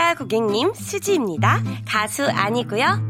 [0.00, 0.72] 반갑습니다, 고객님.
[0.74, 1.60] 수지입니다.
[1.86, 3.09] 가수 아니고요.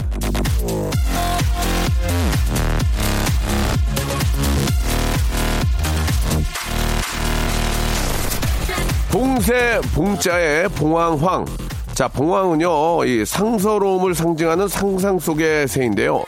[9.11, 11.45] 봉새 봉자의 봉황황.
[11.93, 16.23] 자, 봉황은요, 이 상서로움을 상징하는 상상 속의 새인데요.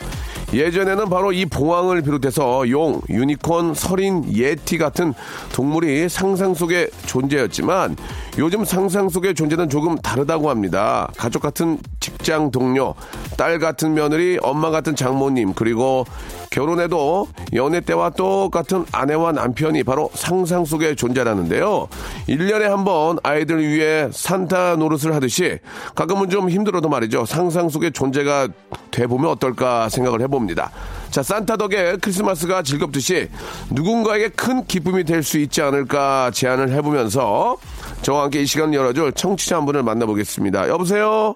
[0.52, 5.14] 예전에는 바로 이 봉황을 비롯해서 용, 유니콘, 설인, 예티 같은
[5.54, 7.96] 동물이 상상 속의 존재였지만
[8.36, 11.08] 요즘 상상 속의 존재는 조금 다르다고 합니다.
[11.16, 12.96] 가족 같은 직장 동료,
[13.36, 16.04] 딸 같은 며느리, 엄마 같은 장모님, 그리고
[16.50, 21.86] 결혼해도 연애 때와 똑같은 아내와 남편이 바로 상상 속의 존재라는데요.
[22.28, 25.58] 1년에 한 번 아이들 위해 산타 노릇을 하듯이
[25.94, 27.24] 가끔은 좀 힘들어도 말이죠.
[27.24, 28.48] 상상 속의 존재가
[28.90, 30.70] 돼보면 어떨까 생각을 해봅니다.
[31.10, 33.28] 자, 산타 덕에 크리스마스가 즐겁듯이
[33.70, 37.56] 누군가에게 큰 기쁨이 될 수 있지 않을까 제안을 해보면서
[38.04, 40.68] 저와 함께 이 시간 열어줄 청취자 한 분을 만나보겠습니다.
[40.68, 41.34] 여보세요?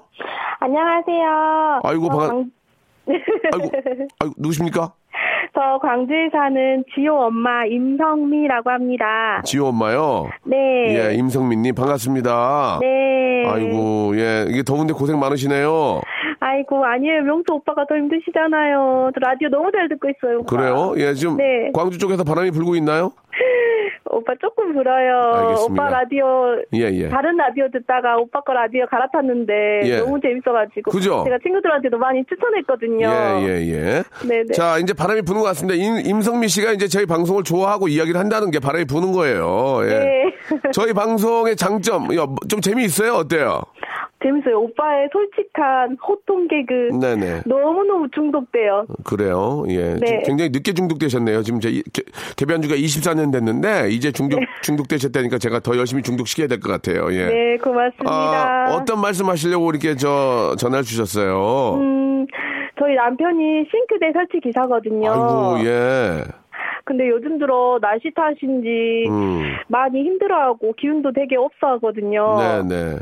[0.61, 1.81] 안녕하세요.
[1.83, 2.51] 아이고, 저 반갑- 광-
[3.55, 3.71] 아이고,
[4.21, 4.93] 아이고, 누구십니까?
[5.55, 9.41] 저 광주에 사는 지호 엄마 임성미라고 합니다.
[9.45, 10.29] 지호 엄마요?
[10.45, 10.57] 네.
[11.11, 12.79] 예, 임성민님, 반갑습니다.
[12.83, 13.45] 네.
[13.49, 16.03] 아이고, 예, 이게 더운데 고생 많으시네요.
[16.49, 17.23] 아이고, 아니에요.
[17.25, 19.11] 명수 오빠가 더 힘드시잖아요.
[19.15, 20.39] 저 라디오 너무 잘 듣고 있어요.
[20.41, 20.57] 오빠.
[20.57, 20.95] 그래요?
[20.97, 21.71] 예, 지금 네.
[21.75, 23.13] 광주 쪽에서 바람이 불고 있나요?
[24.11, 25.33] 오빠 조금 불어요.
[25.35, 25.83] 알겠습니다.
[25.85, 26.25] 오빠 라디오
[26.73, 27.09] 예, 예.
[27.09, 29.53] 다른 라디오 듣다가 오빠 거 라디오 갈아탔는데
[29.85, 29.99] 예.
[29.99, 31.23] 너무 재밌어가지고 그죠?
[31.25, 33.07] 제가 친구들한테도 많이 추천했거든요.
[33.07, 34.03] 예, 예, 예.
[34.27, 34.53] 네네.
[34.55, 35.75] 자, 이제 바람이 부는 것 같습니다.
[35.75, 39.81] 임, 임성미 씨가 이제 저희 방송을 좋아하고 이야기를 한다는 게 바람이 부는 거예요.
[39.83, 39.87] 예.
[39.87, 40.25] 네.
[40.73, 43.13] 저희 방송의 장점, 야, 좀 재미있어요?
[43.13, 43.61] 어때요?
[44.23, 44.61] 재밌어요.
[44.61, 47.43] 오빠의 솔직한 호통 개그 네네.
[47.47, 48.87] 너무너무 중독돼요.
[49.05, 49.65] 그래요.
[49.69, 49.95] 예.
[49.95, 50.23] 네.
[50.25, 51.43] 굉장히 늦게 중독되셨네요.
[51.43, 52.03] 지금 제 이- 개-
[52.37, 57.13] 데뷔한 지가 24년 됐는데 이제 중독 중독되셨다니까 제가 더 열심히 중독시켜야 될 것 같아요.
[57.13, 57.27] 예.
[57.27, 58.11] 네, 고맙습니다.
[58.11, 61.75] 아, 어떤 말씀 하시려고 이렇게 저 전화를 주셨어요?
[61.79, 62.27] 음,
[62.79, 65.11] 저희 남편이 싱크대 설치 기사거든요.
[65.11, 66.23] 아이고, 예.
[66.85, 69.43] 근데 요즘 들어 날씨 탓인지 음.
[69.69, 72.37] 많이 힘들어하고 기운도 되게 없어 하거든요.
[72.39, 72.97] 네네.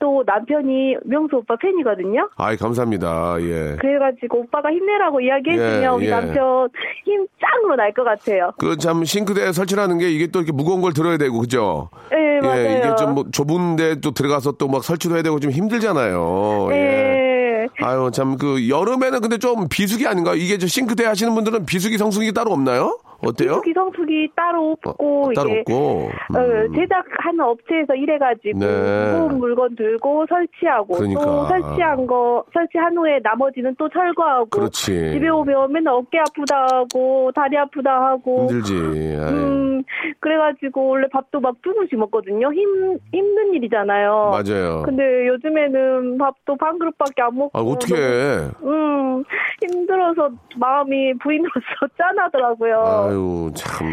[0.00, 2.28] 또 남편이 명수 오빠 팬이거든요.
[2.36, 3.36] 아이, 감사합니다.
[3.40, 3.76] 예.
[3.80, 6.10] 그래가지고 오빠가 힘내라고 이야기해주면 예, 우리 예.
[6.10, 6.68] 남편
[7.04, 8.52] 힘 짱으로 날 것 같아요.
[8.58, 11.88] 그 참 싱크대 설치라는 게 이게 또 이렇게 무거운 걸 들어야 되고, 그죠?
[12.10, 12.60] 네, 맞아요.
[12.60, 16.68] 예, 이게 좀 뭐 좁은데 또 들어가서 또 막 설치도 해야 되고 좀 힘들잖아요.
[16.72, 16.74] 예.
[16.74, 17.66] 네.
[17.82, 20.34] 아유, 참, 그, 여름에는 근데 좀 비수기 아닌가?
[20.34, 22.98] 이게 저 싱크대 하시는 분들은 비수기, 성수기 따로 없나요?
[23.20, 23.50] 어때요?
[23.62, 25.74] 기숙이 성수기 따로 없고 어, 따로 이게 없고.
[25.74, 26.72] 어, 음.
[26.74, 29.12] 제작하는 업체에서 일해가지고 네.
[29.12, 31.20] 무거운 물건 들고 설치하고 그러니까.
[31.24, 35.12] 또 설치한 거 설치한 후에 나머지는 또 철거하고 그렇지.
[35.12, 38.74] 집에 오면 맨날 어깨 아프다 하고 다리 아프다 하고 힘들지.
[38.74, 39.82] 음
[40.20, 44.82] 그래가지고 원래 밥도 막두 분씩 먹거든요 힘 힘든 일이잖아요 맞아요.
[44.84, 48.48] 근데 요즘에는 밥도 반 그릇밖에 안 먹고 아, 어떻게 해.
[48.62, 49.24] 음
[49.62, 51.58] 힘들어서 마음이 부인으로서
[51.98, 53.86] 짠하더라고요 아 유, 참.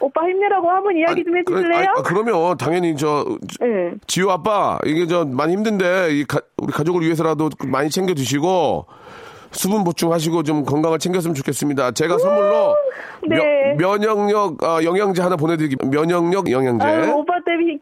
[0.00, 1.90] 오빠 힘내라고 한번 이야기 좀 해주실래요?
[1.96, 3.24] 아, 그러면 당연히 저,
[3.60, 3.92] 네.
[4.06, 8.86] 지효 아빠, 이게 저 많이 힘든데, 이 가- 우리 가족을 위해서라도 많이 챙겨 드시고,
[9.52, 11.92] 수분 보충하시고 좀 건강을 챙겼으면 좋겠습니다.
[11.92, 12.76] 제가 선물로
[13.26, 13.36] 네.
[13.36, 15.88] 면, 면역력 아, 영양제 하나 보내드릴게요.
[15.90, 16.84] 면역력 영양제.
[16.86, 17.34] 아유, 오빠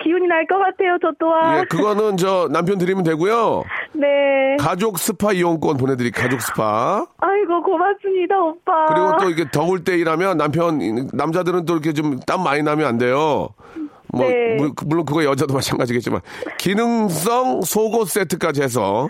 [0.02, 1.60] 기운이 날 것 같아요, 저 또한.
[1.60, 3.64] 예, 그거는 저 남편 드리면 되고요.
[3.94, 4.56] 네.
[4.58, 7.06] 가족 스파 이용권 보내드리 가족 스파.
[7.18, 8.86] 아이고, 고맙습니다, 오빠.
[8.86, 10.78] 그리고 또 이게 더울 때 일하면 남편
[11.12, 13.48] 남자들은 또 이렇게 좀 땀 많이 나면 안 돼요.
[14.12, 14.56] 뭐 네.
[14.56, 16.20] 물- 물론 그거 여자도 마찬가지겠지만
[16.58, 19.08] 기능성 속옷 세트까지 해서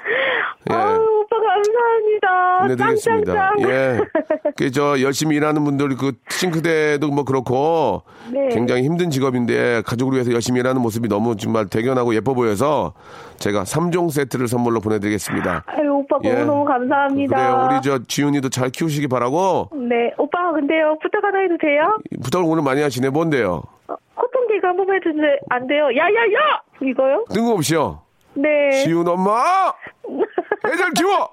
[0.71, 0.75] 예.
[0.75, 1.14] 아유,
[1.47, 2.59] 감사합니다.
[2.63, 3.33] 보내드리겠습니다.
[3.35, 3.71] 짱짱짱.
[3.71, 4.01] 예.
[4.57, 8.03] 그 저 열심히 일하는 분들 그 싱크대도 뭐 그렇고
[8.33, 8.49] 네.
[8.49, 12.93] 굉장히 힘든 직업인데 가족을 위해서 열심히 일하는 모습이 너무 정말 대견하고 예뻐 보여서
[13.39, 15.65] 제가 3종 세트를 선물로 보내드리겠습니다.
[15.67, 16.33] 아유, 오빠 예.
[16.33, 17.37] 너무너무 감사합니다.
[17.37, 17.69] 그래요.
[17.71, 21.97] 우리 저 지훈이도 잘 키우시기 바라고 네, 오빠 근데요, 부탁 하나 해도 돼요?
[22.23, 23.11] 부탁을 오늘 많이 하시네.
[23.11, 23.63] 뭔데요?
[23.89, 25.37] 어, 코튼 개그 한 번만 해주세요.
[25.51, 25.85] 안 돼요.
[25.97, 26.63] 야, 야, 야!
[26.83, 27.25] 이거요?
[27.33, 28.01] 뜬금없이요.
[28.35, 28.71] 네.
[28.83, 29.73] 지훈 엄마!
[30.67, 31.29] 애들 키워!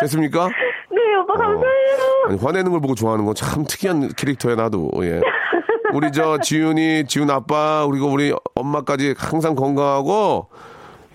[0.00, 0.48] 됐습니까?
[0.90, 2.24] 네, 오빠 감사해요.
[2.28, 4.90] 아니, 화내는 걸 보고 좋아하는 건 참 특이한 캐릭터야, 나도.
[5.02, 5.20] 예.
[5.92, 10.48] 우리 저 지훈이, 지훈 아빠, 그리고 우리 엄마까지 항상 건강하고,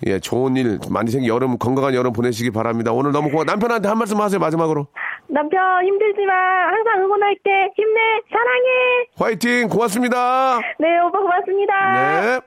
[0.06, 2.92] 예, 좋은 일 많이 생기 여름, 건강한 여름 보내시기 바랍니다.
[2.92, 4.86] 오늘 너무 고마 남편한테 한 말씀 하세요, 마지막으로.
[5.30, 6.36] 남편 힘들지만
[6.74, 7.72] 항상 응원할게.
[7.76, 8.00] 힘내.
[8.30, 9.08] 사랑해.
[9.18, 9.68] 화이팅!
[9.70, 10.60] 고맙습니다!
[10.80, 12.22] 네, 오빠 고맙습니다.
[12.22, 12.40] 네.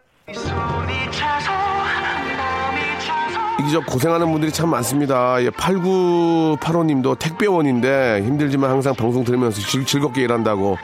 [3.70, 5.42] 저 고생하는 분들이 참 많습니다.
[5.42, 10.76] 예, 8985님도 택배원인데 힘들지만 항상 방송 들으면서 즐, 즐겁게 일한다고.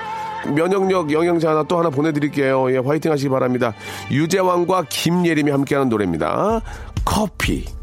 [0.55, 2.73] 면역력 영양제 하나 또 하나 보내드릴게요.
[2.73, 3.75] 예, 화이팅 하시기 바랍니다.
[4.11, 6.61] 유재왕과 김예림이 함께하는 노래입니다.
[7.05, 7.75] 커피.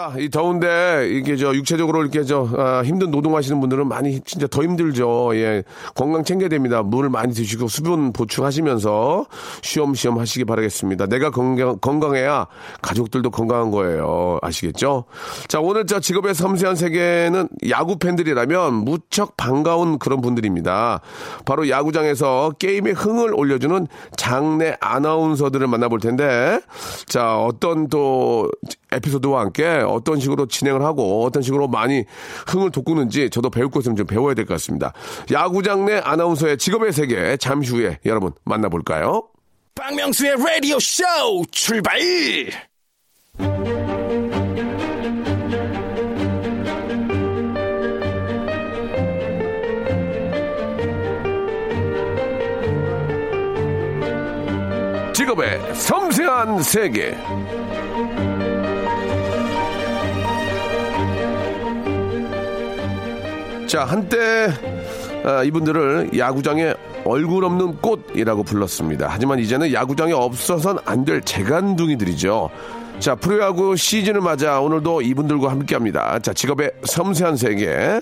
[0.00, 4.62] 자, 이 더운데 이게 저 육체적으로 이렇게 저 아, 힘든 노동하시는 분들은 많이 진짜 더
[4.62, 5.32] 힘들죠.
[5.34, 5.62] 예,
[5.94, 6.82] 건강 챙겨야 됩니다.
[6.82, 9.26] 물 많이 드시고 수분 보충하시면서
[9.60, 11.04] 쉬엄쉬엄 하시기 바라겠습니다.
[11.04, 12.46] 내가 건강 건강해야
[12.80, 14.38] 가족들도 건강한 거예요.
[14.40, 15.04] 아시겠죠?
[15.48, 21.02] 자, 오늘 저 직업의 섬세한 세계는 야구 팬들이라면 무척 반가운 그런 분들입니다.
[21.44, 23.86] 바로 야구장에서 게임의 흥을 올려주는
[24.16, 26.58] 장내 아나운서들을 만나볼 텐데,
[27.04, 28.50] 자, 어떤 또
[28.92, 32.04] 에피소드와 함께 어떤 식으로 진행을 하고 어떤 식으로 많이
[32.46, 34.92] 흥을 돋구는지 저도 배울 것을 좀 배워야 될 것 같습니다.
[35.30, 39.24] 야구장 내 아나운서의 직업의 세계 잠시 후에 여러분 만나볼까요?
[39.74, 41.04] 박명수의 라디오 쇼
[41.50, 41.98] 출발!
[55.14, 57.14] 직업의 섬세한 세계.
[63.70, 64.48] 자, 한때
[65.24, 66.74] 아, 이분들을 야구장의
[67.04, 69.06] 얼굴 없는 꽃이라고 불렀습니다.
[69.08, 72.50] 하지만 이제는 야구장에 없어선 안 될 재간둥이들이죠.
[72.98, 76.18] 자, 프로야구 시즌을 맞아 오늘도 이분들과 함께 합니다.
[76.18, 78.00] 자, 직업의 섬세한 세계.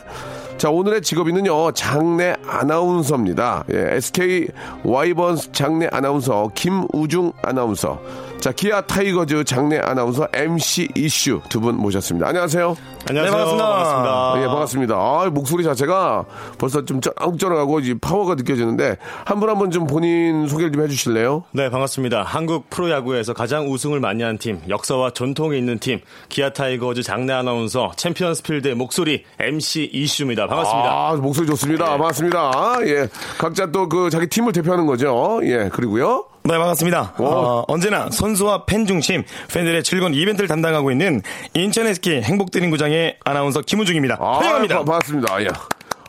[0.57, 3.65] 자, 오늘의 직업인은요, 장내 아나운서입니다.
[3.71, 4.49] 예, SK
[4.85, 8.01] 와이번스 장내 아나운서, 김우중 아나운서.
[8.41, 12.29] 자, 기아 타이거즈 장내 아나운서 MC 이슈 두 분 모셨습니다.
[12.29, 12.77] 안녕하세요.
[13.09, 13.25] 안녕하세요.
[13.25, 13.67] 네, 반갑습니다.
[13.67, 14.43] 반갑습니다.
[14.43, 14.95] 예, 반갑습니다.
[14.95, 16.25] 아, 목소리 자체가
[16.57, 21.45] 벌써 좀 쩌렁쩌렁하고 이제 파워가 느껴지는데 한 분 한 분 좀 본인 소개를 좀 해주실래요?
[21.51, 22.23] 네, 반갑습니다.
[22.23, 27.91] 한국 프로야구에서 가장 우승을 많이 한 팀, 역사와 전통이 있는 팀, 기아 타이거즈 장내 아나운서,
[27.97, 30.47] 챔피언스 필드의 목소리, MC 이슈입니다.
[30.47, 30.89] 반갑습니다.
[30.91, 31.87] 아, 목소리 좋습니다.
[31.87, 32.39] 반갑습니다.
[32.55, 33.09] 아, 예.
[33.37, 35.41] 각자 또 그 자기 팀을 대표하는 거죠.
[35.43, 36.27] 예, 그리고요.
[36.49, 37.13] 네, 반갑습니다.
[37.19, 41.21] 어, 언제나 선수와 팬 중심, 팬들의 즐거운 이벤트를 담당하고 있는
[41.53, 44.17] 인천 SK 행복드림구장의 아나운서 김우중입니다.
[44.19, 44.79] 아, 환영합니다.
[44.79, 45.43] 바- 반갑습니다.
[45.43, 45.49] 예.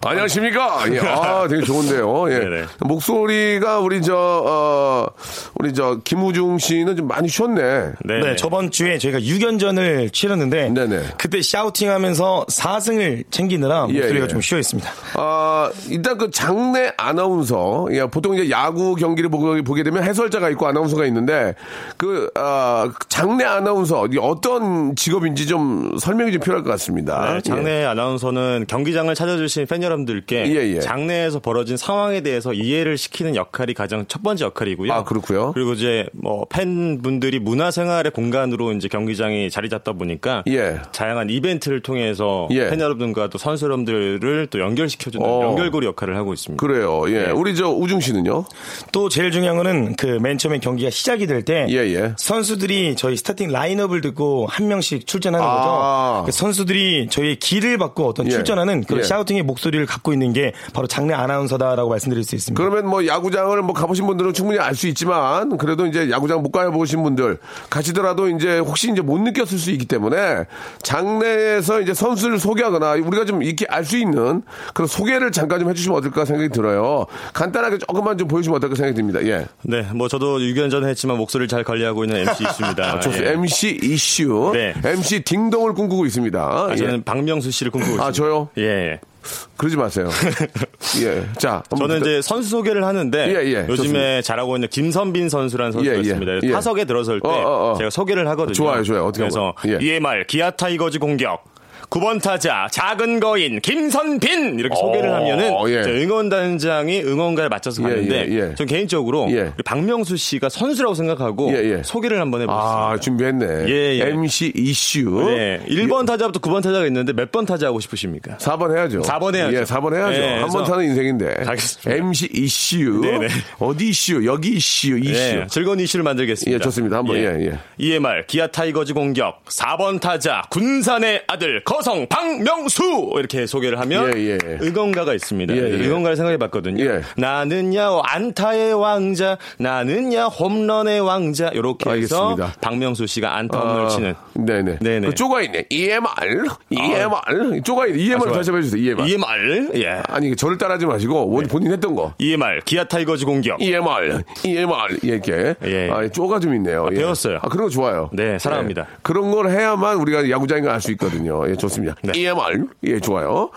[0.02, 0.86] 안녕하십니까?
[0.94, 1.00] 예.
[1.00, 2.32] 아, 되게 좋은데요.
[2.32, 2.40] 예.
[2.40, 2.64] 네네.
[2.80, 5.08] 목소리가 우리 저, 어,
[5.56, 7.62] 우리 저, 김우중 씨는 좀 많이 쉬었네.
[8.06, 11.02] 네, 네, 저번 주에 저희가 6연전을 치렀는데 네네.
[11.18, 14.28] 그때 샤우팅 하면서 4승을 챙기느라 예, 목소리가 예.
[14.30, 14.90] 좀 쉬어 있습니다.
[15.16, 20.66] 아, 일단 그 장내 아나운서, 예, 보통 이제 야구 경기를 보게, 보게 되면 해설자가 있고
[20.68, 21.56] 아나운서가 있는데,
[21.98, 27.34] 그, 아, 장내 아나운서, 어떤 직업인지 좀 설명이 좀 필요할 것 같습니다.
[27.34, 30.80] 네, 장내 아나운서는 경기장을 찾아주신 팬 여러분 들께 예, 예.
[30.80, 34.94] 장내에서 벌어진 상황에 대해서 이해를 시키는 역할이 가장 첫 번째 역할이고요.
[34.94, 35.52] 아, 그렇고요.
[35.54, 40.80] 그리고 이제 뭐 팬분들이 문화생활의 공간으로 이제 경기장이 자리 잡다 보니까 예.
[40.94, 42.70] 다양한 이벤트를 통해서 예.
[42.70, 45.42] 팬 여러분과 또 선수 여러분들을 또 연결시켜주는 어.
[45.44, 46.60] 연결고리 역할을 하고 있습니다.
[46.66, 47.04] 그래요.
[47.08, 47.26] 예.
[47.28, 47.32] 네.
[47.32, 48.46] 우리 저 우중 씨는요?
[48.92, 52.14] 또 제일 중요한 거는 그 맨 처음에 경기가 시작이 될때 예, 예.
[52.18, 56.24] 선수들이 저희 스타팅 라인업을 듣고 한 명씩 출전하는 아.
[56.24, 56.26] 거죠.
[56.26, 58.32] 그 선수들이 저희의 길을 받고 어떤 예.
[58.32, 59.04] 출전하는 그런 예.
[59.04, 62.62] 샤우팅의 목소리 를 경력치를 갖고 있는 게 바로 장내 아나운서다라고 말씀드릴 수 있습니다.
[62.62, 67.04] 그러면 뭐 야구장을 뭐 가보신 분들은 충분히 알 수 있지만 그래도 이제 야구장 못 가보신
[67.04, 70.46] 분들 가시더라도 이제 혹시 이제 못 느꼈을 수 있기 때문에
[70.84, 74.44] 장내에서 이제 선수를 소개하거나 우리가 좀 이렇게 알 수 있는
[74.76, 77.08] 그런 소개를 잠깐 좀 해주시면 어떨까 생각이 들어요.
[77.34, 79.20] 간단하게 조금만 좀 보여주면 어떨까 생각이 듭니다.
[79.26, 79.48] 예.
[79.64, 82.84] 네, 뭐 저도 유견전 했지만 목소리를 잘 관리하고 있는 MC 이슈입니다.
[82.94, 83.00] 아.
[83.20, 83.32] 예.
[83.32, 84.52] MC 이슈.
[84.54, 84.76] 네.
[84.84, 86.40] MC 딩동을 꿈꾸고 있습니다.
[86.40, 86.76] 아, 예.
[86.76, 88.08] 저는 박명수 씨를 꿈꾸고 있습니다.
[88.08, 88.50] 아, 저요?
[88.60, 89.00] 예.
[89.24, 89.50] 예.
[89.58, 90.10] 그러지 마세요.
[91.04, 91.26] 예.
[91.38, 91.64] 자.
[91.78, 94.22] 저는 이제 선수 소개를 하는데 예, 예, 요즘에 좋습니다.
[94.22, 96.40] 잘하고 있는 김선빈 선수라는 선수가 예, 예, 있습니다.
[96.44, 96.52] 예.
[96.52, 97.78] 타석에 들어설 때 어, 어, 어.
[97.78, 98.54] 제가 소개를 하거든요.
[98.54, 99.06] 좋아요, 좋아요.
[99.06, 99.82] 어떻게 그래서 한번.
[99.82, 99.86] 예.
[99.86, 101.44] 2회말 기아 타이거즈 공격
[101.90, 105.82] 9번 타자 작은 거인 김선빈 이렇게 소개를 어, 하면은 예.
[105.84, 108.56] 저 응원단장이 응원가에 맞춰서 예, 가는데 예, 예.
[108.56, 109.52] 전 개인적으로 예.
[109.66, 111.82] 박명수 씨가 선수라고 생각하고 예, 예.
[111.84, 112.90] 소개를 한번 해보겠습니다.
[112.92, 113.46] 아, 준비했네.
[113.70, 114.04] 예, 예.
[114.12, 115.24] MC 이슈.
[115.26, 118.38] 네, 1번 타자부터 9번 타자가 있는데 몇 번 타자 하고 싶으십니까?
[118.38, 119.02] 4번 해야죠.
[119.02, 119.56] 4번 해야죠.
[119.58, 120.20] 예, 4번 해야죠.
[120.20, 121.36] 네, 한번 사는 인생인데.
[121.46, 121.92] 알겠습니다.
[122.06, 123.02] MC 이슈.
[123.04, 123.28] 네네.
[123.60, 124.26] 어디 이슈?
[124.26, 124.98] 여기 이슈.
[124.98, 125.12] 이슈.
[125.14, 126.56] 네, 즐거운 이슈를 만들겠습니다.
[126.56, 126.98] 예, 좋습니다.
[126.98, 127.60] 한번, 예, 예.
[127.78, 134.38] 2회말 기아 타이거즈 공격 4번 타자 군산의 아들 거성 박명수 이렇게 소개를 하면 예, 예.
[134.62, 135.56] 응원가가 있습니다.
[135.56, 135.88] 예, 예.
[135.88, 136.84] 응원가를 생각해봤거든요.
[136.84, 137.02] 예.
[137.16, 142.60] 나는야 안타의 왕자, 나는야 홈런의 왕자 이렇게 해서 알겠습니다.
[142.62, 144.78] 박명수 씨가 안타 홈런을 치는 네네.
[144.82, 145.08] 네네.
[145.08, 145.66] 그 쪼가 있네.
[145.70, 146.46] EMR.
[146.70, 147.62] EMR.
[147.64, 148.00] 쪼가 있네.
[148.00, 148.34] EMR 좋아요.
[148.34, 148.82] 다시 한번 해주세요.
[148.84, 149.08] EMR.
[149.08, 150.02] EMR 예.
[150.08, 152.14] 아니, 저를 따라하지 마시고, 원- 본인 했던 거.
[152.20, 155.90] EMR 기아 타이거즈 공격 EMR, EMR 이렇게 예.
[155.92, 156.88] 아, 쪼가 좀 있네요.
[156.92, 156.96] 예.
[156.98, 157.38] 배웠어요.
[157.42, 158.10] 아 그런 거 좋아요.
[158.14, 158.82] 네, 사랑합니다.
[158.82, 158.86] 예.
[159.02, 161.44] 그런 걸 해야만 우리가 야구장인 걸 알 수 있거든요.
[161.50, 161.69] 예, 좋습니다.
[162.04, 162.12] 네.
[162.20, 163.50] EMR 예, 좋아요.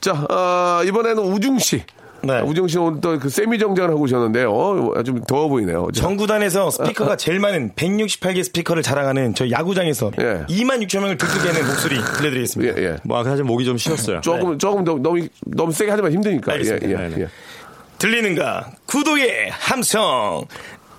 [0.00, 1.82] 자, 어, 이번에는 우중 씨.
[2.22, 2.32] 네.
[2.32, 4.50] 아, 우중 씨는 오늘 또 그 세미 정장을 하고 오셨는데요.
[4.52, 5.88] 어, 좀 더워 보이네요.
[5.94, 10.44] 자, 정구단에서 스피커가 제일 많은 168개 스피커를 자랑하는 저희 야구장에서 예.
[10.48, 12.80] 2만 6천 명을 듣게 하는 목소리 들려드리겠습니다.
[12.80, 12.96] 예, 예.
[13.04, 14.22] 뭐 사실 목이 좀 쉬었어요.
[14.22, 16.52] 조금 조금 더, 너무 너무 세게 하지만 힘드니까.
[16.52, 16.88] 예, 알겠습니다.
[16.88, 17.22] 예, 네, 네.
[17.22, 17.28] 예.
[17.98, 18.72] 들리는가?
[18.86, 20.44] 구독의 함성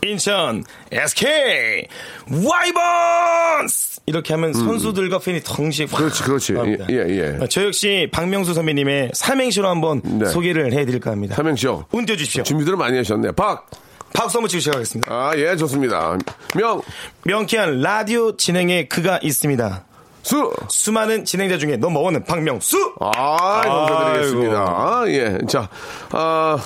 [0.06, 1.88] 인천 SK
[2.32, 6.06] 와이번스 이렇게 하면 선수들과 팬이 동시에 확 음.
[6.06, 6.54] 그렇지, 그렇지.
[6.54, 6.86] 나옵니다.
[6.90, 7.48] 예, 예, 예.
[7.50, 10.26] 저 역시 박명수 선배님의 삼행시로 한번 네.
[10.28, 11.36] 소개를 해드릴까 합니다.
[11.36, 11.86] 삼행시요.
[11.92, 12.44] 운 띄워 주십시오.
[12.44, 13.32] 준비들을 많이 하셨네.
[13.34, 13.70] 박.
[14.14, 15.14] 박수 한번 치고 시작하겠습니다.
[15.14, 16.18] 아, 예, 좋습니다.
[16.56, 16.82] 명,
[17.26, 19.84] 명쾌한 라디오 진행에 그가 있습니다.
[20.24, 20.54] 수.
[20.70, 22.96] 수많은 진행자 중에 넘버원은 박명수.
[23.02, 24.58] 아, 감사드리겠습니다.
[24.58, 25.38] 아, 예.
[25.50, 25.70] 자,
[26.12, 26.58] 아,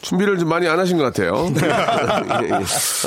[0.00, 1.48] 준비를 좀 많이 안 하신 것 같아요.
[1.62, 2.52] 예, 예.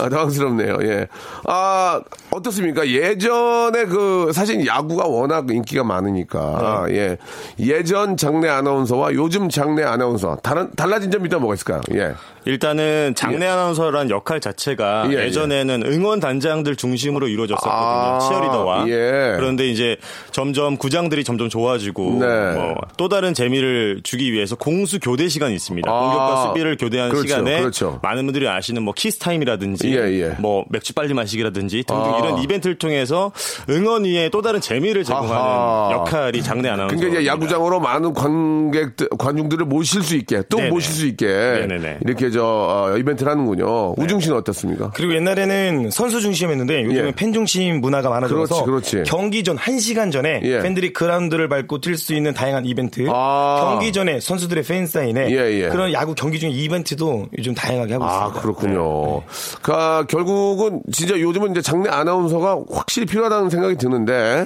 [0.01, 0.77] 아, 당황스럽네요.
[0.83, 1.07] 예.
[1.47, 2.87] 아, 어떻습니까?
[2.87, 7.17] 예전에 그, 사실 야구가 워낙 인기가 많으니까, 예.
[7.59, 11.81] 예전 장내 아나운서와 요즘 장내 아나운서, 다른, 달라진 점이 있다면 뭐가 있을까요?
[11.93, 12.13] 예.
[12.45, 17.75] 일단은 장내 아나운서란 역할 자체가 예, 예, 전에는 응원 단장들 중심으로 이루어졌었거든요.
[17.75, 18.87] 아, 치어리더와.
[18.87, 19.35] 예.
[19.37, 19.97] 그런데 이제
[20.31, 22.53] 점점 구장들이 점점 좋아지고 네.
[22.53, 25.89] 뭐또 다른 재미를 주기 위해서 공수 교대 시간이 있습니다.
[25.89, 27.99] 아, 공격과 수비를 교대하는 그렇죠, 시간에 그렇죠.
[28.01, 30.35] 많은 분들이 아시는 뭐 키스 타임이라든지 예, 예.
[30.39, 32.17] 뭐 맥주 빨리 마시기라든지 등등 아.
[32.19, 33.31] 이런 이벤트를 통해서
[33.69, 35.89] 응원 위에 또 다른 재미를 제공하는 아하.
[35.93, 36.95] 역할이 장내 아나운서.
[36.95, 40.69] 그러니까 이제 야구장으로 많은 관객들, 관중들을 모실 수 있게, 또 네네.
[40.69, 41.99] 모실 수 있게, 네네네.
[42.01, 43.93] 이렇게 저, 어, 이벤트를 하는군요.
[43.97, 44.91] 우중 씨는 어떻습니까?
[44.93, 47.11] 그리고 옛날에는 선수 중심이었는데 요즘은 예.
[47.11, 49.09] 팬 중심 문화가 많아져서 그렇지, 그렇지.
[49.09, 50.59] 경기 전 1시간 전에 예.
[50.59, 53.69] 팬들이 그라운드를 밟고 뛸 수 있는 다양한 이벤트 아.
[53.71, 55.69] 경기 전에 선수들의 팬 사인회 예, 예.
[55.69, 58.41] 그런 야구 경기 중에 이벤트도 요즘 다양하게 하고 아, 있습니다.
[58.41, 59.23] 그렇군요.
[59.61, 64.45] 그, 결국은 진짜 요즘은 이제 장내 아나운서가 확실히 필요하다는 생각이 드는데,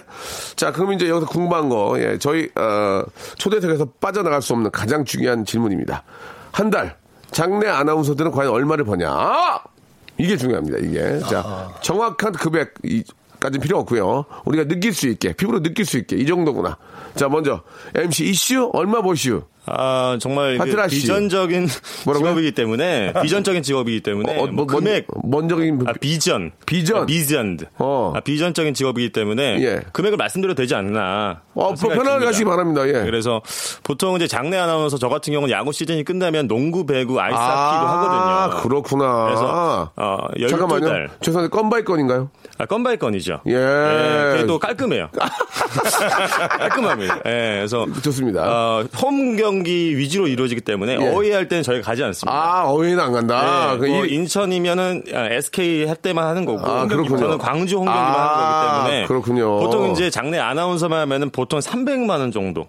[0.55, 3.03] 자, 그럼 이제 여기서 궁금한 거, 예, 저희, 어,
[3.37, 6.03] 초대석에서 빠져나갈 수 없는 가장 중요한 질문입니다.
[6.51, 6.95] 한 달,
[7.35, 9.11] 장내 아나운서들은 과연 얼마를 버냐?
[10.17, 11.19] 이게 중요합니다, 이게.
[11.19, 13.03] 자, 정확한 금액, 이,
[13.41, 14.23] 까지는 필요 없고요.
[14.45, 16.77] 우리가 느낄 수 있게, 피부로 느낄 수 있게, 이 정도구나.
[17.15, 17.61] 자, 먼저,
[17.93, 19.43] MC 이슈, 얼마 버슈?
[19.67, 20.87] 아, 정말 그.
[20.87, 21.67] 비전적인
[22.05, 22.29] 뭐라고요?
[22.29, 26.51] 직업이기 때문에, 비전적인 직업이기 때문에, 어, 뭐 뭐, 금액, 먼, 먼저긴, 아, 비전.
[26.65, 27.03] 비전.
[27.03, 27.57] 아, 비전.
[27.79, 28.13] 어.
[28.15, 29.81] 아, 비전적인 직업이기 때문에, 예.
[29.91, 31.41] 금액을 말씀드려도 되지 않나.
[31.55, 32.27] 어, 듭니다.
[32.27, 32.91] 하시기 바랍니다, 예.
[33.05, 33.41] 그래서
[33.83, 38.61] 보통 이제 장내 아나운서 저 같은 경우는 야구 시즌이 끝나면 농구, 배구, 아이스하키도 아, 하거든요.
[38.61, 39.25] 그렇구나.
[39.25, 40.49] 그래서, 어, 12달.
[40.49, 41.07] 잠깐만요.
[41.21, 42.29] 죄송한데, 건바이 건인가요?
[42.57, 43.41] 아, 건바이 건이죠.
[43.47, 43.53] 예.
[43.53, 45.09] 그래도 깔끔해요.
[46.59, 47.17] 깔끔합니다.
[47.25, 47.85] 예, 그래서.
[48.03, 48.43] 좋습니다.
[48.43, 51.13] 어, 홈경 기 위주로 이루어지기 때문에 예.
[51.13, 52.31] 어웨이 할 때는 저희가 가지 않습니다.
[52.35, 53.71] 아, 어휘는 안 간다.
[53.73, 57.17] 네, 그뭐 일- 인천이면은 아, SK 할 때만 하는 거고 아, 그렇군요.
[57.17, 59.59] 저는 광주 홈 경기만 아, 하는 거기 때문에 그렇군요.
[59.59, 62.67] 보통 이제 장내 아나운서만 하면은 보통 300만 원 정도.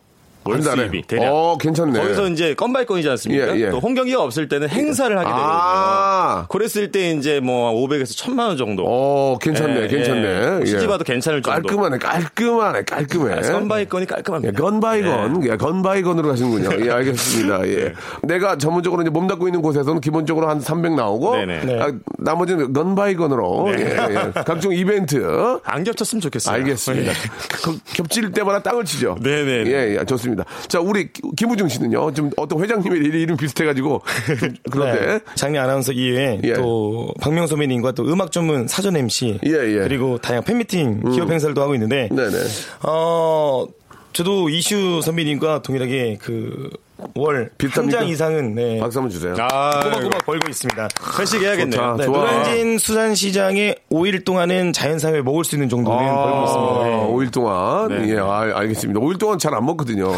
[0.49, 1.33] 월 수입이 대략.
[1.33, 2.00] 어, 괜찮네.
[2.00, 3.57] 거기서 이제 건발권이지 않습니까?
[3.57, 3.71] 예, 예.
[3.71, 5.49] 또 홈경기가 없을 때는 행사를 하게 되거든요.
[5.49, 6.47] 아.
[6.49, 8.85] 그랬을 때 이제 뭐 500에서 1000만 원 정도.
[8.87, 10.23] 어, 괜찮네, 예, 괜찮네.
[10.26, 10.61] 예.
[10.62, 10.67] 예.
[10.67, 11.62] 시집와도 괜찮을 정도.
[11.62, 13.41] 깔끔하네, 깔끔하네, 깔끔해.
[13.43, 14.61] 건바이건이 예, 깔끔합니다.
[14.62, 16.71] 건바이건, 예, 건바이건으로 가시는군요.
[16.87, 17.67] 예, 알겠습니다.
[17.69, 17.93] 예.
[18.23, 21.61] 내가 전문적으로 이제 몸 닦고 있는 곳에서는 기본적으로 한 300 나오고, 네네.
[21.65, 21.81] 네.
[21.81, 23.81] 아, 나머지는 건바이건으로, 네.
[23.81, 24.43] 예, 예.
[24.45, 25.17] 각종 이벤트.
[25.65, 26.55] 안 겹쳤으면 좋겠어요.
[26.57, 27.12] 알겠습니다.
[27.12, 27.19] 네.
[27.62, 29.17] 그, 겹칠 때마다 땅을 치죠.
[29.21, 29.71] 네네네.
[29.71, 30.36] 예, 예, 좋습니다.
[30.69, 34.02] 자, 우리 김우중 씨는요, 좀 어떤 회장님의 이름, 비슷해가지고,
[34.40, 35.07] 좀 그런데.
[35.07, 35.21] 네.
[35.35, 36.55] 장례 아나운서 이외에 예.
[36.55, 39.78] 또 박명수 선배님과 또 음악 전문 사전 MC 예, 예.
[39.81, 42.37] 그리고 다양한 팬미팅 기업 행사를 또 하고 있는데 네네.
[42.83, 43.66] 어
[44.12, 46.71] 저도 이슈 선배님과 동일하게 그
[47.15, 47.99] 월 비슷합니까?
[47.99, 48.79] 한장 이상은 네.
[48.81, 49.35] 박수 한번 주세요.
[49.38, 50.88] 아, 꼬박꼬박 벌고 있습니다.
[51.19, 51.97] 회식해야겠네요.
[51.97, 52.07] 네.
[52.07, 56.85] 노량진 수산시장에 5일 동안은 자연상을 먹을 수 있는 정도는 벌고 있습니다.
[56.85, 56.95] 네.
[56.95, 57.88] 아, 5일 동안.
[57.88, 58.15] 네.
[58.15, 59.00] 예, 아, 알겠습니다.
[59.00, 60.11] 5일 동안 잘 안 먹거든요.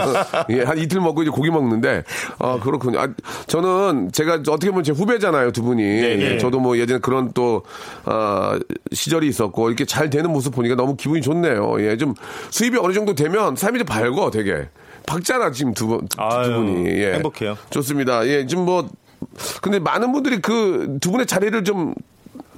[0.50, 2.02] 예, 한 이틀 먹고 이제 고기 먹는데,
[2.38, 2.98] 아, 그렇군요.
[3.00, 3.08] 아,
[3.46, 5.82] 저는 제가 어떻게 보면 제 후배잖아요, 두 분이.
[5.82, 6.20] 네.
[6.20, 7.62] 예, 저도 뭐 예전에 그런 또,
[8.04, 8.58] 아,
[8.92, 11.76] 시절이 있었고, 이렇게 잘 되는 모습 보니까 너무 기분이 좋네요.
[11.80, 12.14] 예, 좀
[12.50, 14.68] 수입이 어느 정도 되면 삶이 좀 밝어, 되게.
[15.06, 16.90] 밝잖아, 지금 두, 분- 두 아유, 분이.
[16.90, 17.14] 예.
[17.14, 17.56] 행복해요.
[17.70, 18.26] 좋습니다.
[18.26, 18.88] 예, 지금 뭐,
[19.62, 21.94] 근데 많은 분들이 그 두 분의 자리를 좀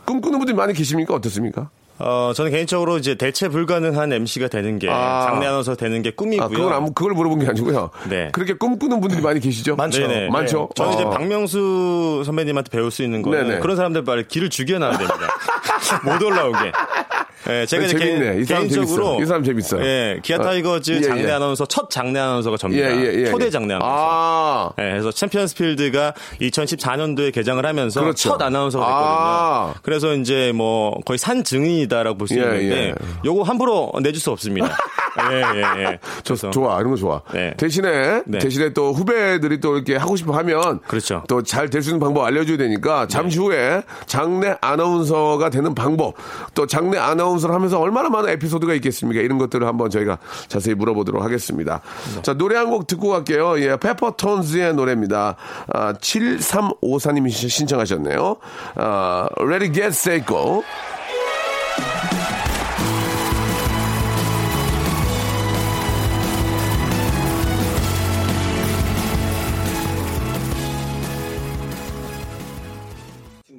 [0.07, 1.15] 꿈꾸는 분들이 많이 계십니까?
[1.15, 1.71] 어떻습니까?
[2.01, 5.27] 어, 저는 개인적으로 이제 대체 불가능한 MC가 되는 게 아.
[5.29, 6.45] 장내 아나운서 되는 게 꿈이고요.
[6.45, 7.91] 아, 그건 아무, 그걸 물어본 게 아니고요.
[8.09, 8.31] 네.
[8.33, 9.75] 그렇게 꿈꾸는 분들이 많이 계시죠?
[9.75, 10.07] 많죠.
[10.07, 10.29] 네네.
[10.31, 10.69] 많죠.
[10.77, 11.11] 저는 이제 어.
[11.11, 13.61] 박명수 선배님한테 배울 수 있는 거는 네네.
[13.61, 15.19] 그런 사람들 빨리 길을 죽여놔야 됩니다.
[16.05, 16.73] 못 올라오게.
[17.49, 18.19] 예, 제가 이제 재밌네.
[18.33, 19.23] 개인, 이 사람 개인적으로 재밌어.
[19.23, 19.85] 이 사람 재밌어요.
[19.85, 21.31] 예, 기아 어, 타이거즈 예, 장내 예.
[21.33, 22.91] 아나운서 첫 장내 아나운서가 예, 접니다.
[22.97, 23.31] 예, 예.
[23.31, 23.51] 초대 예.
[23.51, 23.97] 장내 아나운서.
[23.97, 24.71] 아.
[24.79, 28.29] 예, 그래서 챔피언스필드가 2014년도에 개장을 하면서 그렇죠.
[28.31, 29.07] 첫 아나운서가 됐거든요.
[29.09, 29.75] 아.
[29.83, 32.95] 그래서 이제 뭐 거의 산 증인이다라고 볼수 예, 있는데 예.
[33.25, 34.69] 요거 함부로 내줄 수 없습니다.
[35.33, 35.99] 예, 예, 예.
[36.23, 36.79] 저, 그래서 좋아.
[36.79, 37.23] 이런 거 좋아.
[37.33, 37.53] 네.
[37.57, 38.39] 대신에, 네.
[38.39, 40.81] 대신에 또 후배들이 또 이렇게 하고 싶어 하면.
[40.87, 41.25] 그렇죠.
[41.29, 46.15] 또 잘 될 수 있는 방법 알려줘야 되니까 잠시 후에 장내 아나운서가 되는 방법
[46.55, 49.21] 또 장내 아나운서 를 하면서 얼마나 많은 에피소드가 있겠습니까?
[49.23, 50.19] 이런 것들을 한번 저희가
[50.49, 51.81] 자세히 물어보도록 하겠습니다.
[52.23, 53.59] 자, 노래 한 곡 듣고 갈게요.
[53.61, 55.37] 예, 페퍼톤즈의 노래입니다.
[55.73, 58.37] 아, 7354님이 신청하셨네요.
[58.77, 60.63] 아, Ready, Get, Set, Go.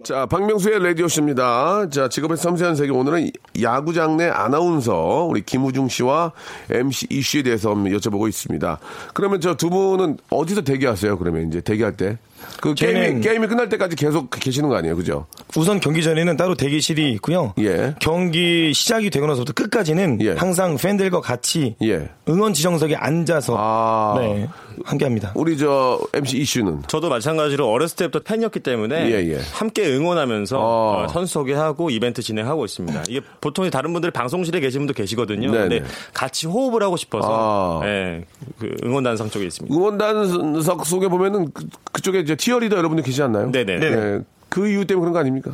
[0.09, 1.87] 자, 박명수의 라디오쇼입니다.
[1.91, 2.91] 자, 직업의 섬세한 세계.
[2.91, 3.29] 오늘은
[3.61, 6.31] 야구장 내 아나운서, 우리 김우중 씨와
[6.71, 8.79] MC 이슈에 대해서 여쭤보고 있습니다.
[9.13, 11.19] 그러면 저 두 분은 어디서 대기하세요?
[11.19, 12.17] 그러면 이제 대기할 때?
[12.61, 14.95] 그 게임이, 게임이 끝날 때까지 계속 계시는 거 아니에요?
[14.95, 15.27] 그죠?
[15.55, 17.53] 우선 경기 전에는 따로 대기실이 있고요.
[17.59, 17.95] 예.
[17.99, 20.31] 경기 시작이 되고 나서부터 끝까지는 예.
[20.33, 22.09] 항상 팬들과 같이 예.
[22.27, 24.15] 응원 지정석에 앉아서 아.
[24.19, 24.47] 네,
[24.83, 25.33] 함께합니다.
[25.35, 26.83] 우리 저 MC 이슈는?
[26.87, 29.39] 저도 마찬가지로 어렸을 때부터 팬이었기 때문에 예, 예.
[29.53, 31.03] 함께 응원하면서 어.
[31.03, 33.03] 어, 선수 소개하고 이벤트 진행하고 있습니다.
[33.09, 35.51] 이게 보통 다른 분들 방송실에 계신 분도 계시거든요.
[35.51, 35.79] 네네.
[35.79, 37.87] 근데 같이 호흡을 하고 싶어서 아.
[37.87, 38.25] 예,
[38.59, 39.73] 그 응원단상 쪽에 있습니다.
[39.75, 43.51] 응원단석 속에 보면은 그, 그쪽에 이제 치어리더 여러분들 계시지 않나요?
[43.51, 43.73] 네네.
[43.81, 44.19] 예.
[44.49, 45.51] 그 이유 때문에 그런 거 아닙니까?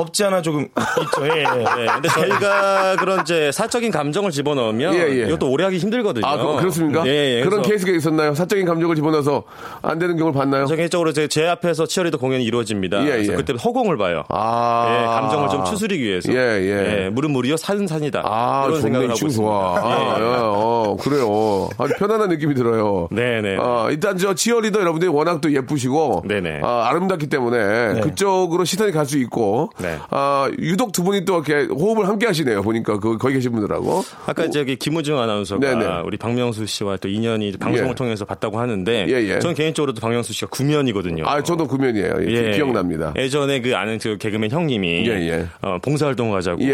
[0.00, 1.26] 없지 않아 조금 있죠.
[1.26, 1.44] 예, 예.
[1.44, 5.26] 네, 근데 저희가 그런 이제 사적인 감정을 집어넣으면 예, 예.
[5.26, 6.24] 이것도 오래 하기 힘들거든요.
[6.26, 7.06] 아, 그, 그렇습니까?
[7.06, 7.40] 예, 예.
[7.44, 8.34] 그런 그래서 케이스가 있었나요?
[8.34, 9.42] 사적인 감정을 집어넣어서
[9.82, 10.66] 안 되는 경우를 봤나요?
[10.66, 13.02] 저 개인적으로 제, 제 앞에서 치어리더 공연이 이루어집니다.
[13.04, 13.36] 예, 그래서 예.
[13.36, 14.22] 그때 허공을 봐요.
[14.28, 14.86] 아.
[14.90, 16.32] 예, 감정을 좀 추스리기 위해서.
[16.32, 17.08] 예, 예.
[17.10, 18.22] 물은 물이요, 산은 산이다.
[18.24, 18.80] 아, 좋네.
[18.80, 19.36] 생각을 하고 있습니다.
[19.36, 19.76] 좋아.
[19.78, 20.28] 아, 예, 예.
[20.28, 21.68] 예, 어, 그래요.
[21.78, 23.08] 아주 편안한 느낌이 들어요.
[23.10, 23.56] 네 네.
[23.60, 26.22] 아, 일단 저 치어리더 여러분들이 워낙 또 예쁘시고.
[26.26, 26.60] 네네.
[26.62, 29.70] 아, 아름답기 때문에 그쪽으로 시선이 갈 수 있고.
[29.78, 29.87] 네.
[30.10, 32.62] 아, 유독 두 분이 또 이렇게 호흡을 함께 하시네요.
[32.62, 34.04] 보니까 그, 거기 계신 분들하고.
[34.26, 36.02] 아까 저기 김우중 아나운서가 네네.
[36.04, 37.94] 우리 박명수 씨와 또 인연이 방송을 예.
[37.94, 39.38] 통해서 봤다고 하는데 예, 예.
[39.38, 41.24] 저는 개인적으로도 박명수 씨가 구면이거든요.
[41.26, 42.14] 아, 저도 구면이에요.
[42.28, 43.12] 예, 기억납니다.
[43.16, 45.46] 예전에 그 아는 그 개그맨 형님이 예, 예.
[45.62, 46.68] 어, 봉사활동 가자고 예,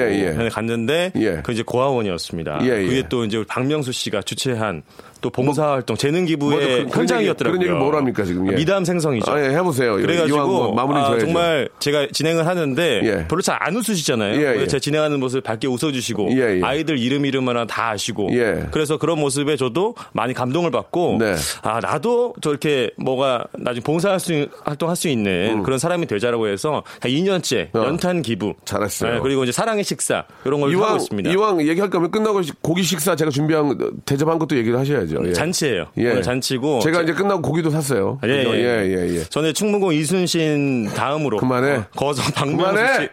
[0.45, 0.49] 예.
[0.49, 1.41] 갔는데 예.
[1.45, 2.61] 그 이제 고아원이었습니다.
[2.63, 2.87] 예, 예.
[2.87, 4.83] 그게 또 이제 박명수 씨가 주최한
[5.21, 6.89] 또 봉사활동 재능 기부의 뭐죠?
[6.91, 7.57] 그- 현장이었더라고요.
[7.57, 8.53] 얘기- 그런 얘기를 뭐랍니까, 지금?
[8.53, 8.57] 예.
[8.57, 9.33] 미담 생성이죠.
[9.33, 9.95] 아, 예, 해보세요.
[9.97, 11.19] 그래가지고 뭐 마무리 아.
[11.19, 13.27] 정말 제가 진행을 하는데 예.
[13.29, 14.41] 별로 잘 안 웃으시잖아요.
[14.41, 14.67] 예, 예.
[14.67, 16.61] 제가 진행하는 모습을 밝게 웃어주시고 예, 예.
[16.63, 18.67] 아이들 이름 이름만 다 아시고 예.
[18.73, 21.35] 그래서 그런 모습에 저도 많이 감동을 받고 네.
[21.63, 26.83] 아 나도 저렇게 뭐가 나중에 봉사할 수 있- 활동할 수 있는 그런 사람이 되자라고 해서
[27.01, 27.81] 한 2년째 음.
[27.81, 27.85] 어.
[27.87, 29.15] 연탄 기부 잘했어요.
[29.15, 31.31] 네, 그리고 이제 사랑의 식사 이런 걸 하고 이왕, 있습니다.
[31.31, 35.23] 이왕 얘기할 거면 끝나고 고기 식사 제가 준비한, 대접한 것도 얘기를 하셔야죠.
[35.29, 35.33] 예.
[35.33, 35.87] 잔치예요.
[35.99, 36.11] 예.
[36.11, 38.19] 오늘 잔치고 제가 제- 이제 끝나고 고기도 샀어요.
[38.25, 38.45] 예, 예?
[38.45, 39.25] 예, 예, 예.
[39.25, 41.73] 전에 충무공 이순신 다음으로 그만해.
[41.77, 43.05] 어, 거성 박명수 그만해.
[43.05, 43.09] 씨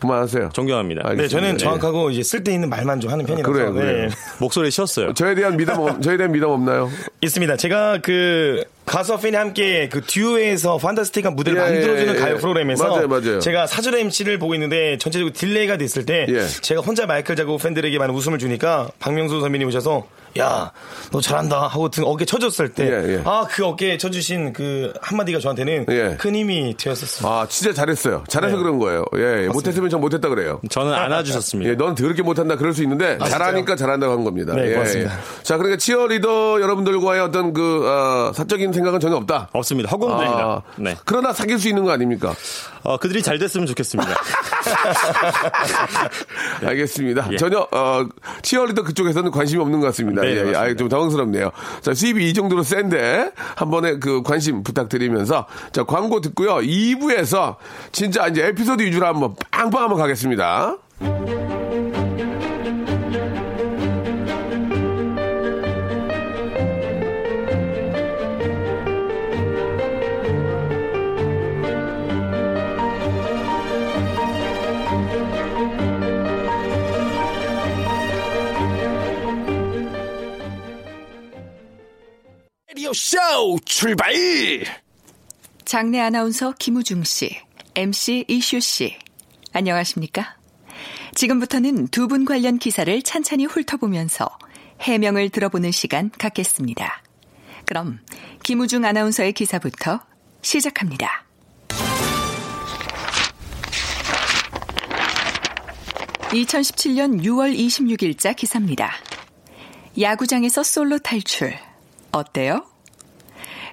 [0.00, 0.50] 그만하세요.
[0.52, 1.02] 존경합니다.
[1.02, 1.36] 네, 알겠습니다.
[1.40, 1.56] 저는 예.
[1.58, 3.52] 정확하고 이제 쓸데 있는 말만 좀 하는 편이라서.
[3.52, 4.08] 그래요, 그래요.
[4.08, 4.14] 네.
[4.38, 5.12] 목소리 쉬었어요.
[5.14, 6.88] 저에 대한 없- 저에 대한 미담 없나요?
[7.20, 7.56] 있습니다.
[7.56, 12.20] 제가 그 가수와 팬이 함께 그 듀오에서 판타스틱한 무대를 예, 만들어주는 예, 예.
[12.20, 13.40] 가요 프로그램에서 맞아요, 맞아요.
[13.40, 16.46] 제가 사전 MC를 보고 있는데 전체적으로 delay가 됐을 때 예.
[16.46, 20.06] 제가 혼자 마이크를 잡고 팬들에게 많은 웃음을 주니까 박명수 선배님 오셔서
[20.38, 20.70] 야
[21.10, 23.22] 너 잘한다 하고 등 어깨 쳐줬을 때 예, 예.
[23.24, 26.16] 아 그 어깨 쳐주신 그 한마디가 저한테는 예.
[26.18, 27.28] 큰 힘이 되었었습니다.
[27.28, 28.24] 아, 진짜 잘했어요.
[28.28, 28.62] 잘해서 네.
[28.62, 29.04] 그런 거예요.
[29.16, 29.48] 예, 예.
[29.48, 30.60] 못했으면 전 못했다 그래요.
[30.70, 31.70] 저는 안아주셨습니다.
[31.70, 34.54] 예, 넌 더럽게 못한다 그럴 수 있는데 잘하니까 잘한다고 한 겁니다.
[34.54, 35.14] 네, 예, 고맙습니다.
[35.14, 35.42] 예.
[35.42, 39.48] 자, 그러니까 치어리더 여러분들과의 어떤 그 어, 사적인 생각은 전혀 없다.
[39.52, 39.88] 없습니다.
[39.90, 40.42] 허공들입니다.
[40.42, 40.94] 아, 네.
[41.04, 42.34] 그러나 사귈 수 있는 거 아닙니까?
[42.82, 44.14] 어, 그들이 잘 됐으면 좋겠습니다.
[46.64, 47.28] 알겠습니다.
[47.32, 47.36] 예.
[47.36, 48.06] 전혀 어,
[48.42, 50.17] 치어리더 그쪽에서는 관심이 없는 것 같습니다.
[50.22, 50.36] 네, 예, 예.
[50.36, 50.60] 맞습니다.
[50.60, 51.50] 아, 좀 당황스럽네요.
[51.80, 56.56] 자, 수입이 이 정도로 센데 한 번에 그 관심 부탁드리면서 자 광고 듣고요.
[56.56, 57.56] 2부에서
[57.92, 60.76] 진짜 이제 에피소드 위주로 한번 빵빵 한번 가겠습니다.
[82.88, 84.14] 라디오 쇼 출발!
[85.66, 87.38] 장내 아나운서 김우중 씨,
[87.74, 88.96] MC 이슈 씨.
[89.52, 90.36] 안녕하십니까?
[91.14, 94.26] 지금부터는 두 분 관련 기사를 찬찬히 훑어보면서
[94.80, 97.02] 해명을 들어보는 시간 갖겠습니다.
[97.66, 97.98] 그럼
[98.42, 100.00] 김우중 아나운서의 기사부터
[100.40, 101.26] 시작합니다.
[106.30, 108.92] (2017년 6월 26일자) 기사입니다.
[110.00, 111.54] 야구장에서 솔로 탈출
[112.12, 112.64] 어때요?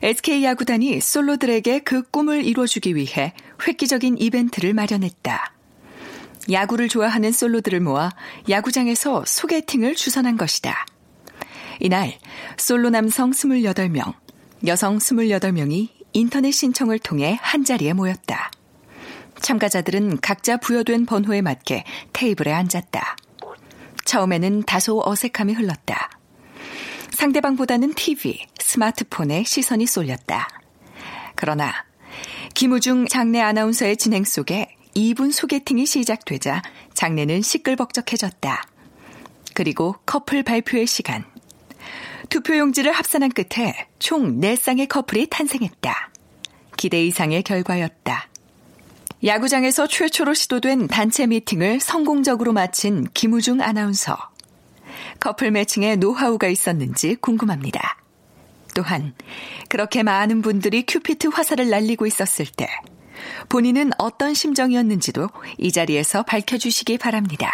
[0.01, 3.33] SK 야구단이 솔로들에게 그 꿈을 이뤄주기 위해
[3.67, 5.53] 획기적인 이벤트를 마련했다.
[6.51, 8.11] 야구를 좋아하는 솔로들을 모아
[8.49, 10.85] 야구장에서 소개팅을 주선한 것이다.
[11.79, 12.17] 이날
[12.57, 14.13] 솔로 남성 28명,
[14.67, 18.51] 여성 28명이 인터넷 신청을 통해 한자리에 모였다.
[19.41, 23.17] 참가자들은 각자 부여된 번호에 맞게 테이블에 앉았다.
[24.05, 26.14] 처음에는 다소 어색함이 흘렀다.
[27.15, 30.47] 상대방보다는 TV, 스마트폰에 시선이 쏠렸다.
[31.35, 31.73] 그러나
[32.53, 36.61] 김우중 장내 아나운서의 진행 속에 2분 소개팅이 시작되자
[36.93, 38.63] 장내는 시끌벅적해졌다.
[39.53, 41.25] 그리고 커플 발표의 시간.
[42.29, 46.11] 투표용지를 합산한 끝에 총 4쌍의 커플이 탄생했다.
[46.77, 48.29] 기대 이상의 결과였다.
[49.23, 54.34] 야구장에서 최초로 시도된 단체 미팅을 성공적으로 마친 김우중 아나운서.
[55.19, 57.97] 커플 매칭에 노하우가 있었는지 궁금합니다.
[58.75, 59.13] 또한
[59.69, 62.67] 그렇게 많은 분들이 큐피트 화살을 날리고 있었을 때
[63.49, 67.51] 본인은 어떤 심정이었는지도 이 자리에서 밝혀주시기 바랍니다.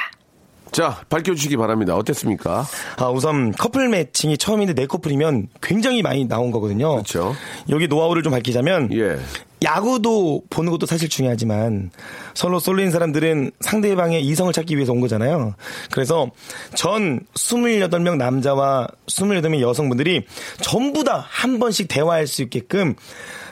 [0.72, 1.96] 자, 밝혀주시기 바랍니다.
[1.96, 2.66] 어땠습니까?
[2.98, 6.94] 아, 우선 커플 매칭이 처음인데 네 커플이면 굉장히 많이 나온 거거든요.
[6.94, 7.36] 그렇죠.
[7.70, 9.20] 여기 노하우를 좀 밝히자면 예.
[9.64, 11.92] 야구도 보는 것도 사실 중요하지만
[12.34, 15.54] 서로 솔로인 사람들은 상대방의 이성을 찾기 위해서 온 거잖아요.
[15.92, 16.32] 그래서
[16.74, 20.26] 전 28명 남자와 28명 여성분들이
[20.62, 22.96] 전부 다 한 번씩 대화할 수 있게끔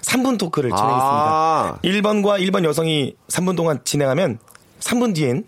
[0.01, 1.01] 3분 토크를 진행했습니다.
[1.01, 1.77] 아.
[1.83, 4.39] 1번과 1번 여성이 3분 동안 진행하면
[4.79, 5.43] 3분 뒤엔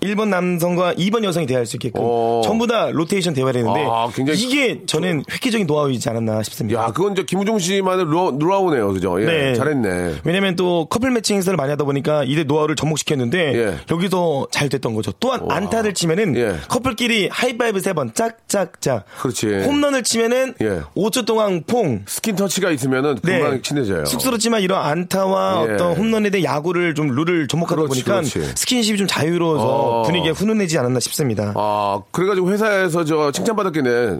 [0.00, 2.42] 1번 남성과 2번 여성이 대화할 수 있게끔 오.
[2.44, 6.80] 전부 다 로테이션 대화를 했는데 아, 굉장히 이게 저는 획기적인 노하우이지 않았나 싶습니다.
[6.82, 8.92] 야, 그건 이제 김우중 씨만의 노- 노하우네요.
[8.92, 9.20] 그죠?
[9.20, 9.24] 예.
[9.26, 9.54] 네.
[9.54, 10.16] 잘했네.
[10.24, 13.78] 왜냐면 또 커플 매칭 행사를 많이 하다 보니까 이때 노하우를 접목시켰는데 예.
[13.90, 15.12] 여기서 잘 됐던 거죠.
[15.18, 15.56] 또한 와.
[15.56, 16.56] 안타를 치면은 예.
[16.68, 19.06] 커플끼리 하이파이브 세 번 짝짝짝.
[19.20, 19.46] 그렇지.
[19.64, 20.82] 홈런을 치면은 예.
[20.94, 22.02] 5초 동안 퐁.
[22.06, 23.38] skin touch가 있으면은 네.
[23.38, 24.04] 금방 친해져요.
[24.04, 25.72] 쑥스럽지만 이런 안타와 예.
[25.72, 28.52] 어떤 홈런에 대해 야구를 좀 룰을 접목하다 그렇지, 보니까 그렇지.
[28.56, 29.85] 스킨십이 좀 자유로워서 어.
[30.04, 31.52] 분위기가 훈훈해지지 않았나 싶습니다.
[31.56, 34.18] 아, 그래가지고 회사에서 저 칭찬받았겠네.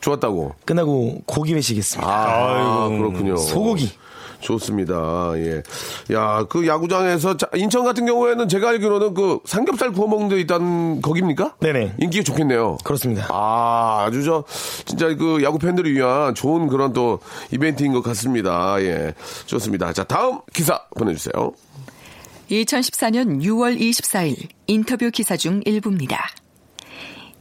[0.00, 0.54] 좋았다고.
[0.64, 2.10] 끝나고 고기 회식했습니다.
[2.10, 3.36] 아, 그렇군요.
[3.36, 3.90] 소고기.
[4.40, 5.32] 좋습니다.
[5.36, 5.62] 예.
[6.14, 11.02] 야, 그 야구장에서 자, 인천 같은 경우에는 제가 알기로는 그 삼겹살 구워 먹는 데 있다는
[11.02, 11.56] 거깁니까?
[11.60, 11.96] 네네.
[11.98, 12.78] 인기가 좋겠네요.
[12.82, 13.26] 그렇습니다.
[13.28, 14.44] 아, 아주 저
[14.86, 17.20] 진짜 그 야구 팬들을 위한 좋은 그런 또
[17.52, 18.80] 이벤트인 것 같습니다.
[18.80, 19.12] 예.
[19.44, 19.92] 좋습니다.
[19.92, 21.52] 자, 다음 기사 보내 주세요.
[22.50, 26.28] 2014년 6월 24일 인터뷰 기사 중 일부입니다.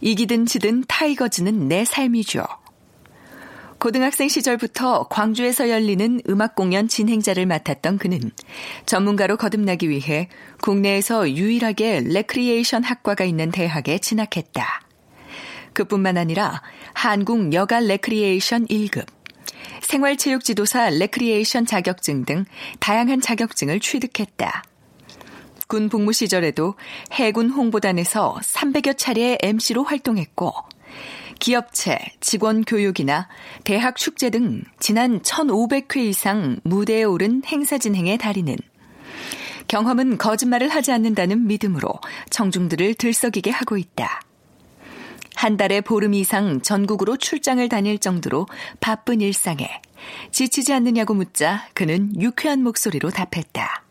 [0.01, 2.45] 이기든 지든 타이거즈는 내 삶이죠.
[3.79, 8.19] 고등학생 시절부터 광주에서 열리는 음악 공연 진행자를 맡았던 그는
[8.85, 10.27] 전문가로 거듭나기 위해
[10.61, 14.81] 국내에서 유일하게 레크리에이션 학과가 있는 대학에 진학했다.
[15.73, 16.61] 그뿐만 아니라
[16.93, 19.05] 한국 여가 레크리에이션 1급,
[19.81, 22.45] 생활체육지도사 레크리에이션 자격증 등
[22.79, 24.63] 다양한 자격증을 취득했다.
[25.69, 26.73] 군 복무 시절에도
[27.11, 30.51] 해군 홍보단에서 300여 차례의 MC로 활동했고
[31.37, 33.27] 기업체, 직원 교육이나
[33.63, 38.57] 대학 축제 등 지난 1,500회 이상 무대에 오른 행사 진행의 달인은
[39.67, 41.87] 경험은 거짓말을 하지 않는다는 믿음으로
[42.31, 44.21] 청중들을 들썩이게 하고 있다.
[45.35, 48.47] 한 달에 보름 이상 전국으로 출장을 다닐 정도로
[48.79, 49.69] 바쁜 일상에
[50.31, 53.83] 지치지 않느냐고 묻자 그는 유쾌한 목소리로 답했다.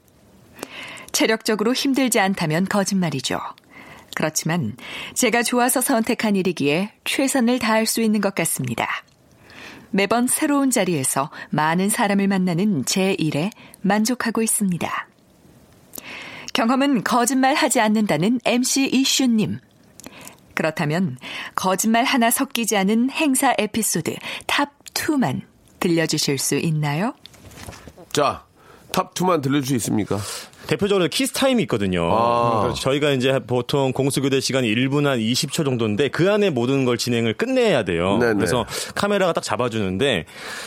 [1.12, 3.38] 체력적으로 힘들지 않다면 거짓말이죠.
[4.14, 4.77] 그렇지만
[5.14, 8.88] 제가 좋아서 선택한 일이기에 최선을 다할 수 있는 것 같습니다.
[9.90, 15.09] 매번 새로운 자리에서 많은 사람을 만나는 제 일에 만족하고 있습니다.
[16.53, 19.61] 경험은 거짓말 하지 않는다는 MC 이슈님.
[20.55, 21.18] 그렇다면
[21.55, 24.16] 거짓말 하나 섞이지 않은 행사 에피소드
[24.47, 25.42] top 2만
[25.79, 27.14] 들려주실 수 있나요?
[28.12, 28.44] 자,
[28.90, 30.18] top 2만 들려줄 수 있습니까?
[30.68, 32.09] 대표적으로 키스 타임이 있거든요.
[32.12, 32.61] 아.
[32.62, 37.35] 그래서 저희가 이제 보통 공수교대 시간이 1분 한 20초 정도인데 그 안에 모든 걸 진행을
[37.35, 38.18] 끝내야 돼요.
[38.18, 38.35] 네네.
[38.35, 40.26] 그래서 카메라가 딱 잡아주는데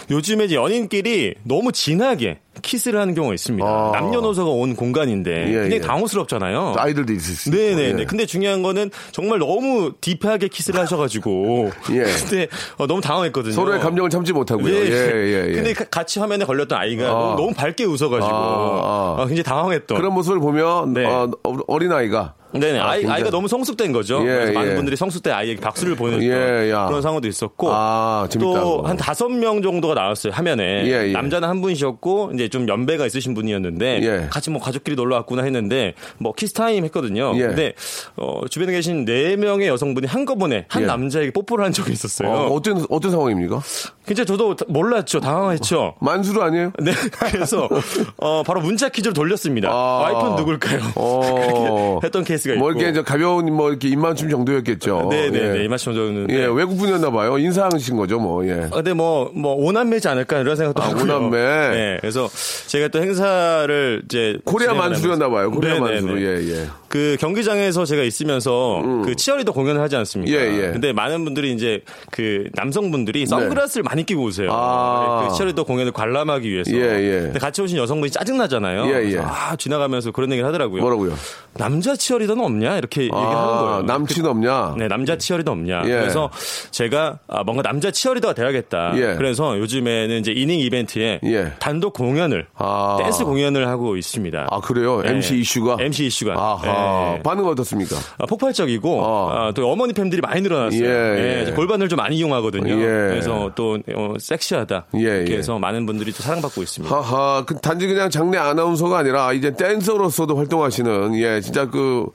[0.09, 3.65] 요즘에 이제 연인끼리 너무 진하게 키스를 하는 경우가 있습니다.
[3.65, 3.91] 아.
[3.93, 5.79] 남녀노소가 온 공간인데 예, 굉장히 예.
[5.79, 6.73] 당황스럽잖아요.
[6.77, 7.57] 아이들도 있을 수 있고.
[7.57, 8.01] 네네네.
[8.01, 8.05] 예.
[8.05, 11.71] 근데 중요한 거는 정말 너무 deep하게 키스를 하셔가지고.
[11.91, 12.03] 예.
[12.03, 13.53] 근데 어, 너무 당황했거든요.
[13.53, 14.73] 서로의 감정을 참지 못하고요.
[14.73, 15.53] 예, 예, 예.
[15.53, 17.35] 근데 가- 같이 화면에 걸렸던 아이가 아.
[17.37, 19.15] 너무, 밝게 웃어가지고 아, 아.
[19.19, 19.90] 아, 굉장히 당황했던.
[19.95, 21.05] 그런 모습을 보면 네.
[21.05, 21.29] 어,
[21.67, 22.79] 어린 아이가 네네.
[22.79, 24.19] 아, 굉장히- 아이가 너무 성숙된 거죠.
[24.21, 24.75] 예, 그래서 많은 예.
[24.75, 26.85] 분들이 성숙된 아이에게 박수를 보내는 예, 야.
[26.87, 27.69] 그런 상황도 있었고.
[27.71, 28.87] 아, 재밌다, 또 그거.
[28.89, 30.33] 한 다섯 명 정도가 나왔어요.
[30.33, 30.85] 화면에.
[30.85, 31.11] 예, 예.
[31.13, 34.27] 남자는 한 분이셨고 이제 좀 연배가 있으신 분이었는데 예.
[34.29, 37.33] 같이 뭐 가족끼리 놀러 왔구나 했는데 뭐 키스타임 했거든요.
[37.35, 37.47] 예.
[37.47, 37.73] 근데
[38.17, 40.85] 어, 주변에 계신 네 명의 여성분이 한꺼번에 한 예.
[40.87, 42.29] 남자에게 뽀뽀를 한 적이 있었어요.
[42.29, 43.61] 어, 어떤 어떤 상황입니까?
[44.05, 45.19] 진짜 저도 몰랐죠.
[45.21, 45.95] 당황했죠.
[46.01, 46.71] 만수르 아니에요?
[46.81, 46.91] 네,
[47.31, 47.69] 그래서
[48.17, 49.69] 어, 바로 문자 퀴즈를 돌렸습니다.
[49.69, 50.01] 아.
[50.03, 50.79] 와이프는 누굴까요?
[50.95, 51.99] 어.
[52.03, 52.59] 했던 케이스 가 있고.
[52.59, 55.07] 뭐 이렇게 저 가벼운 뭐 이렇게 입맞춤 정도였겠죠.
[55.11, 55.59] 네네네.
[55.59, 55.63] 예.
[55.65, 56.33] 입맞춤 정도였는데.
[56.33, 57.37] 예, 외국 분이었나 봐요.
[57.37, 58.45] 인사하신 거죠, 뭐.
[58.47, 58.63] 예.
[58.71, 61.03] 아, 근데 뭐, 뭐, 오남매지 않을까 이런 생각도 아, 하고요.
[61.03, 61.37] 오남매.
[61.37, 61.97] 네.
[62.01, 62.29] 그래서
[62.67, 64.37] 제가 또 행사를 이제.
[64.45, 65.51] 코리아 하면서- 봐요.
[65.51, 65.91] 코리아 네네네.
[66.01, 66.21] 만수르.
[66.21, 66.67] 예, 예.
[66.91, 70.37] 그 경기장에서 제가 있으면서 그 치어리더 공연을 하지 않습니까?
[70.37, 70.71] 예, 예.
[70.73, 74.49] 근데 많은 분들이 이제 그 남성분들이 선글라스를 많이 끼고 오세요.
[74.51, 75.25] 아.
[75.29, 76.71] 그 치어리더 공연을 관람하기 위해서.
[76.73, 77.19] 예, 예.
[77.21, 78.87] 근데 같이 오신 여성분이 짜증나잖아요.
[78.87, 79.09] 예, 예.
[79.11, 80.81] 그래서 아, 지나가면서 그런 얘기를 하더라고요.
[80.81, 81.13] 뭐라고요?
[81.53, 82.77] 남자 치어리더는 없냐?
[82.77, 83.73] 이렇게 얘기하는 거예요.
[83.73, 84.75] 아, 남친 없냐?
[84.77, 85.83] 네, 남자 치어리더 없냐.
[85.85, 85.89] 예.
[85.89, 86.29] 그래서
[86.71, 88.91] 제가 아, 뭔가 남자 치어리더가 돼야겠다.
[88.95, 89.15] 예.
[89.15, 91.53] 그래서 요즘에는 이제 이닝 이벤트에 예.
[91.59, 92.97] 단독 공연을 아.
[93.01, 94.47] 댄스 공연을 하고 있습니다.
[94.51, 95.01] 아, 그래요?
[95.01, 95.11] 네.
[95.11, 95.77] MC 이슈가?
[95.79, 96.33] MC 이슈가.
[96.33, 96.80] 아하.
[97.15, 97.23] 네.
[97.23, 97.95] 반응 어떻습니까?
[98.17, 99.29] 아, 폭발적이고 어.
[99.31, 100.83] 아, 또 어머니 팬들이 많이 늘어났어요.
[100.83, 101.51] 예, 예, 예.
[101.51, 102.73] 골반을 좀 많이 이용하거든요.
[102.73, 102.85] 예.
[102.85, 104.85] 그래서 또 어, 섹시하다.
[104.95, 105.37] 예, 이렇게 예.
[105.37, 106.93] 해서 많은 분들이 또 사랑받고 있습니다.
[106.95, 112.05] 하하, 그 단지 그냥 장내 아나운서가 아니라 이제 댄서로서도 활동하시는 예, 진짜 그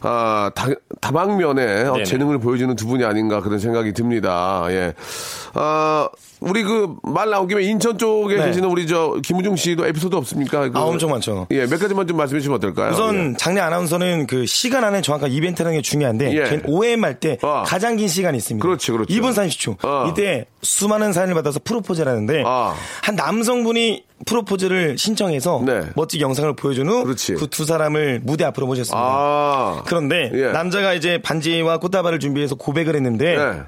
[0.00, 0.68] 아, 다,
[1.00, 2.04] 다방면에 어, 네네.
[2.04, 4.64] 재능을 보여주는 두 분이 아닌가 그런 생각이 듭니다.
[4.70, 4.94] 예.
[5.54, 6.08] 아,
[6.40, 8.46] 우리 그 말 나온 김에 인천 쪽에 네.
[8.46, 10.68] 계시는 우리 저 김우중 씨도 에피소드 없습니까?
[10.70, 11.46] 그, 아, 엄청 많죠.
[11.50, 12.92] 예, 몇 가지만 좀 말씀해 주시면 어떨까요?
[12.92, 13.36] 우선 예.
[13.36, 16.62] 장례 아나운서는 그 시간 안에 정확한 이벤트라는 게 중요한데 예.
[16.66, 17.64] OM 할때 아.
[17.66, 18.62] 가장 긴 시간이 있습니다.
[18.62, 19.12] 그렇지, 그렇죠.
[19.12, 19.76] 2분 30초.
[19.84, 20.08] 아.
[20.10, 22.74] 이때 수많은 사연을 받아서 프로포즈를 하는데 아.
[23.02, 25.82] 한 남성분이 프로포즈를 신청해서 네.
[25.96, 27.34] 멋지게 영상을 보여준 후 그렇지.
[27.34, 28.98] 그두 사람을 무대 앞으로 모셨습니다.
[28.98, 29.82] 아.
[29.86, 30.52] 그런데 예.
[30.52, 33.62] 남자가 이제 반지와 꽃다발을 준비해서 고백을 했는데 네.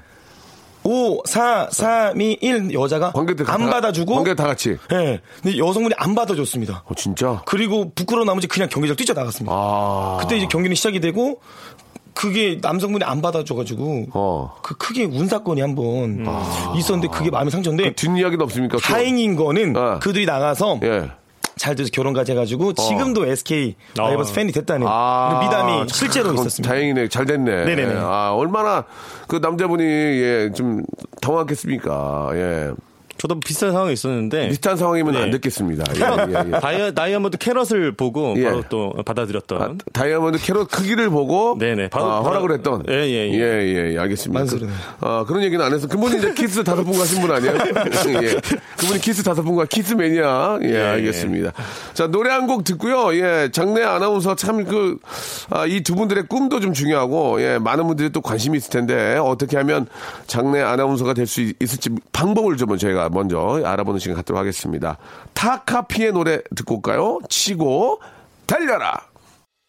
[0.87, 4.77] 5, 4, 3, 2, 1 여자가 관객들 안 다- 받아주고 관객 다 같이.
[4.93, 5.19] 예.
[5.41, 6.83] 근데 여성분이 안 받아줬습니다.
[6.85, 7.41] 어, 진짜?
[7.45, 9.51] 그리고 부끄러워 나머지 그냥 경기장 뛰쳐나갔습니다.
[9.53, 10.17] 아.
[10.21, 11.41] 그때 이제 경기는 시작이 되고
[12.13, 14.55] 그게 남성분이 안 받아줘가지고 어.
[14.61, 16.25] 그 크게 운 사건이 한번
[16.77, 18.77] 있었는데 그게 마음이 상처인데 뒷이야기는 없습니까?
[18.77, 18.81] 또?
[18.81, 19.99] 다행인 거는 어.
[19.99, 21.09] 그들이 나가서 예.
[21.57, 26.69] 잘 돼서 결혼까지 해가지고 지금도 SK 라이버스 팬이 됐다는 아, 미담이 실제로 있었습니다.
[26.73, 27.07] 다행이네.
[27.09, 27.65] 잘 됐네.
[27.65, 27.95] 네네네.
[27.97, 28.83] 아, 얼마나
[29.27, 30.83] 그 남자분이 예, 좀
[31.21, 32.29] 당황했겠습니까?
[32.33, 32.71] 예.
[33.17, 35.21] 저도 비슷한 상황이 있었는데 비슷한 상황이면 네.
[35.23, 35.85] 안 됐겠습니다.
[35.95, 36.59] 예, 예, 예.
[36.59, 38.43] 다이아, 다이아몬드 캐럿을 보고 예.
[38.43, 42.93] 바로 또 받아들였던 아, 다이아몬드 캐럿 크기를 보고 네네, 바로- 아, 바로- 허락을 했던 예,
[42.93, 43.39] 예, 예.
[43.39, 44.45] 예, 예, 알겠습니다.
[44.45, 47.53] 그, 아, 그런 얘기는 안 해서 그분이 이제 키스 다섯 번 하신 분 아니에요?
[48.21, 48.35] 예.
[48.77, 50.59] 그분이 키스 다섯 번과 키스 매니아.
[50.63, 51.53] 예, 예, 알겠습니다.
[51.93, 53.15] 자, 노래 한 곡 듣고요.
[53.15, 54.99] 예, 장내 아나운서 참 그,
[55.49, 59.57] 아, 이 두 분들의 꿈도 좀 중요하고, 예, 많은 분들이 또 관심이 있을 텐데, 어떻게
[59.57, 59.87] 하면
[60.27, 64.97] 장내 아나운서가 될 수 있을지 방법을 좀 저희가 먼저 알아보는 시간 갖도록 하겠습니다.
[65.33, 67.19] 타카피의 노래 듣고 올까요?
[67.29, 67.99] 치고,
[68.45, 68.99] 달려라!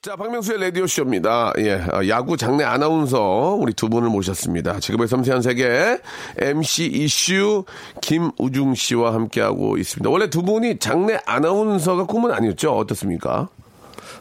[0.07, 1.55] 자, 박명수의 라디오쇼입니다.
[1.59, 4.79] 예, 어, 야구 장내 아나운서 우리 두 분을 모셨습니다.
[4.79, 5.99] 지금의 섬세한 세계
[6.39, 7.65] MC 이슈
[8.03, 10.09] 김우중 씨와 함께하고 있습니다.
[10.09, 12.77] 원래 두 분이 장내 아나운서가 꿈은 아니었죠?
[12.77, 13.49] 어떻습니까?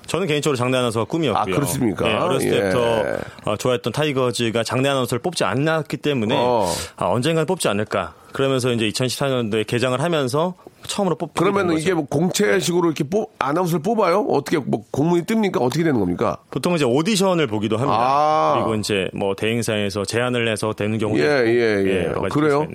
[0.07, 1.53] 저는 개인적으로 장내 아나운서가 꿈이었고요.
[1.53, 2.09] 아, 그렇습니까?
[2.09, 2.61] 예, 어렸을 예.
[2.61, 3.03] 때부터
[3.51, 6.67] 어, 좋아했던 타이거즈가 장내 아나운서를 뽑지 않았기 때문에 어.
[6.95, 8.15] 아, 언젠간 뽑지 않을까.
[8.35, 10.55] 그러면서 이제 2014년도에 개장을 하면서
[10.87, 11.93] 처음으로 뽑히게 그러면 된 이게.
[11.93, 14.27] 뭐 공채식으로 이렇게 뽑, 아나운서를 뽑아요?
[14.29, 15.61] 어떻게 뭐 공문이 뜹니까?
[15.61, 16.37] 어떻게 되는 겁니까?
[16.51, 17.97] 보통 이제 오디션을 보기도 합니다.
[17.97, 18.53] 아.
[18.55, 21.49] 그리고 이제 뭐 대행사에서 제안을 해서 되는 경우도 예, 있고.
[21.49, 22.05] 예, 예.
[22.07, 22.67] 여러 가지 그래요?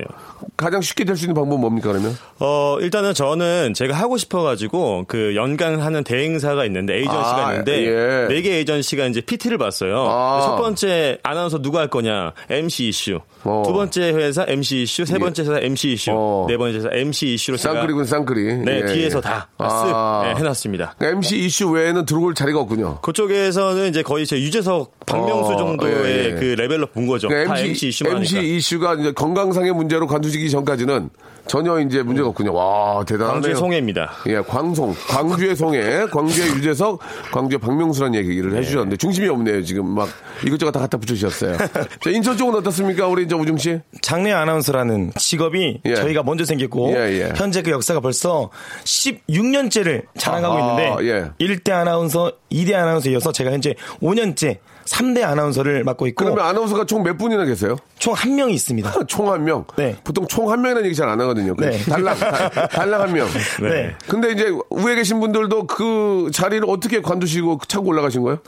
[0.56, 2.16] 가장 쉽게 될 수 있는 방법은 뭡니까, 그러면?
[2.38, 8.26] 어, 일단은 저는 제가 하고 싶어가지고 그 연간 하는 대행사가 있는데 에이전시가 아, 있는데 예.
[8.34, 10.06] 네개 에이전시가 이제 PT를 봤어요.
[10.08, 10.40] 아.
[10.42, 13.20] 첫 번째 아나운서 누가 할 거냐 MC 이슈.
[13.44, 13.62] 어.
[13.64, 16.46] 두 번째 회사 MC 이슈, 세 번째 회사 MC 이슈, 어.
[16.48, 18.64] 네 번째 회사 MC 이슈로 쌍끌이군, 쌍끌이.
[18.64, 19.22] 네 예, 뒤에서 예.
[19.22, 20.22] 다쓱 아.
[20.24, 20.94] 네, 해놨습니다.
[20.98, 23.00] 그러니까 MC 이슈 외에는 들어올 자리가 없군요.
[23.00, 26.34] 그쪽에서는 이제 거의 제 유재석, 박명수 어, 정도의 예, 예.
[26.34, 27.28] 그 레벨로 본 거죠.
[27.28, 28.54] 그러니까 다 MC 이슈만 MC 하니까.
[28.54, 31.10] 이슈가 이제 건강상의 문제로 관두시기 전까지는
[31.46, 32.54] 전혀 이제 문제가 없군요.
[32.54, 33.32] 와, 대단하네요.
[33.32, 34.12] 광주의 송해입니다.
[34.28, 34.94] 예, 광송.
[35.08, 37.00] 광주의 송해, 광주의 유재석,
[37.32, 39.64] 광주의 박명수라는 얘기를 해주셨는데 중심이 없네요.
[39.64, 40.08] 지금 막
[40.46, 41.56] 이것저것 다 갖다 붙여주셨어요.
[42.00, 43.08] 자, 인천 쪽은 어떻습니까?
[43.08, 43.80] 우리 이제 우중 씨?
[44.00, 45.94] 장내 아나운서라는 직업이 예.
[45.94, 47.32] 저희가 먼저 생겼고 예, 예.
[47.34, 48.50] 현재 그 역사가 벌써
[48.84, 51.46] 16년째를 자랑하고 아하, 있는데 예.
[51.46, 57.16] 1대 아나운서, 2대 아나운서여서 제가 현재 5년째 3대 아나운서를 맡고 있고 그러면 아나운서가 총 몇
[57.16, 57.76] 분이나 계세요?
[57.98, 58.92] 총 한 명이 있습니다.
[59.08, 59.64] 총 한 명.
[59.76, 59.96] 네.
[60.04, 61.54] 보통 총 한 명이라는 얘기 잘 안 하거든요.
[61.56, 61.78] 그 네.
[61.84, 63.26] 달랑, 달- 달랑 한 명.
[63.62, 63.94] 네.
[64.08, 68.38] 근데 이제 위에 계신 분들도 그 자리를 어떻게 관두시고 차고 올라가신 거예요?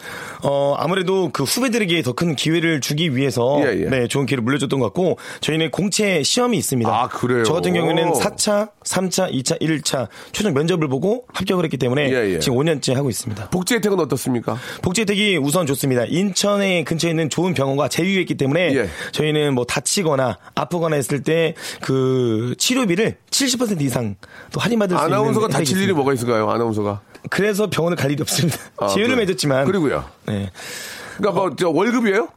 [0.43, 3.89] 어, 아무래도 그 후배들에게 더 큰 기회를 주기 위해서 예, 예.
[3.89, 6.91] 네, 좋은 기회를 물려줬던 것 같고 저희는 공채 시험이 있습니다.
[6.91, 7.43] 아, 그래요?
[7.45, 12.39] 저 같은 경우에는 4차, 3차, 2차, 1차 최종 면접을 보고 합격을 했기 때문에 예, 예.
[12.39, 13.49] 지금 5년째 하고 있습니다.
[13.51, 14.57] 복지 혜택은 어떻습니까?
[14.83, 16.05] 복지 혜택이 우선 좋습니다.
[16.23, 18.89] 인천에 근처에 있는 좋은 병원과 제휴했기 때문에 예.
[19.13, 24.17] 저희는 뭐 다치거나 아프거나 했을 때 그 치료비를 70% 이상
[24.53, 25.93] 또 할인받을 수 있는 아나운서가 다칠 일이.
[25.93, 26.49] 뭐가 있을까요?
[26.51, 27.01] 아나운서가.
[27.31, 28.59] 그래서 병원을 갈 일이 없습니다.
[28.79, 29.27] 아, 제휴를 그래.
[29.27, 30.05] 맺었지만 그리고요.
[30.27, 30.51] 네,
[31.17, 32.29] 그러니까 뭐저 월급이에요?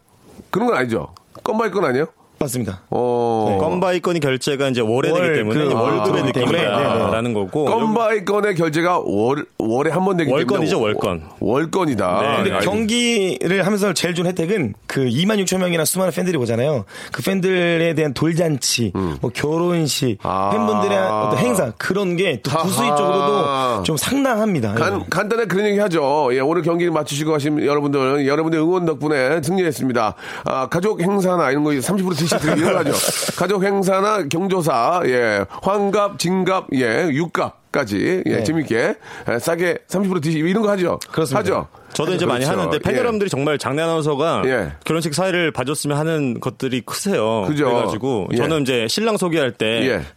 [0.49, 1.13] 그런 건 아니죠.
[1.43, 2.07] 건바이 건 아니에요?
[2.45, 2.81] 맞습니다.
[2.89, 3.57] 어.
[3.59, 6.23] 건바이 건이 결제가 이제 월에 월, 되기 때문에 그, 월급의 아, 때문에,
[6.61, 10.43] 느낌이다라는 거고 건바이 건의 결제가 월, 월에 한 번 되기 때문에.
[10.45, 11.23] 월건이죠, 월건.
[11.39, 12.21] 월건이다.
[12.21, 16.85] 네, 근데 네, 경기를 하면서 제일 좋은 혜택은 그 2만 6천 명이나 수많은 팬들이 오잖아요.
[17.11, 20.17] 그 팬들에 대한 돌잔치, 뭐 결혼식, 음.
[20.23, 20.49] 아.
[20.51, 22.95] 팬분들의 어떤 행사 그런 게또 하하.
[22.95, 24.73] 쪽으로도 좀 상당합니다.
[24.75, 25.05] 간, 예.
[25.09, 26.29] 간단하게 그런 얘기 하죠.
[26.33, 30.15] 예, 오늘 경기 맞추시고 가신 여러분들, 여러분들 응원 덕분에 승리했습니다.
[30.45, 32.91] 아, 가족 행사나 이런 거 30% 디시 트 이런 거 하죠.
[33.37, 37.65] 가족 행사나 경조사, 예, 환갑, 진갑, 예, 육갑.
[37.75, 38.43] 까지 예, 네.
[38.45, 38.95] 재밌게
[39.29, 40.97] 예, 싸게 30% 디시 이런 거 하죠.
[41.11, 41.39] 그렇습니다.
[41.39, 41.67] 하죠.
[41.91, 42.57] 저도 이제 많이 그렇죠.
[42.61, 42.99] 하는데 팬 예.
[42.99, 44.71] 여러분들이 정말 장례 아나운서가 예.
[44.85, 47.43] 결혼식 사회를 봐줬으면 하는 것들이 크세요.
[47.49, 47.65] 그죠.
[47.65, 48.37] 그래가지고 예.
[48.37, 49.65] 저는 이제 신랑 소개할 때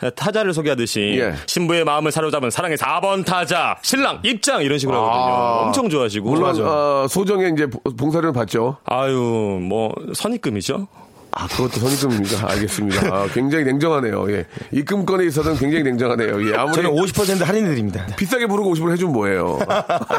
[0.05, 0.11] 예.
[0.11, 1.35] 타자를 소개하듯이 예.
[1.49, 5.35] 신부의 마음을 사로잡은 사랑의 4번 타자 신랑 입장 이런 식으로 하거든요.
[5.35, 5.63] 아.
[5.67, 6.65] 엄청 좋아하시고 물론.
[6.65, 8.77] 어, 소정의 이제 봉- 봉사료를 받죠.
[8.85, 10.87] 아유 뭐 선입금이죠.
[11.31, 12.51] 아, 그것도 선입금입니까?
[12.51, 13.15] 알겠습니다.
[13.15, 14.31] 아, 굉장히 냉정하네요.
[14.33, 14.47] 예.
[14.73, 16.51] 입금권에 있어서는 굉장히 냉정하네요.
[16.51, 16.55] 예.
[16.57, 18.07] 아무리 저는 50% 할인해 드립니다.
[18.17, 19.59] 비싸게 부르고 50을 해주면 뭐예요?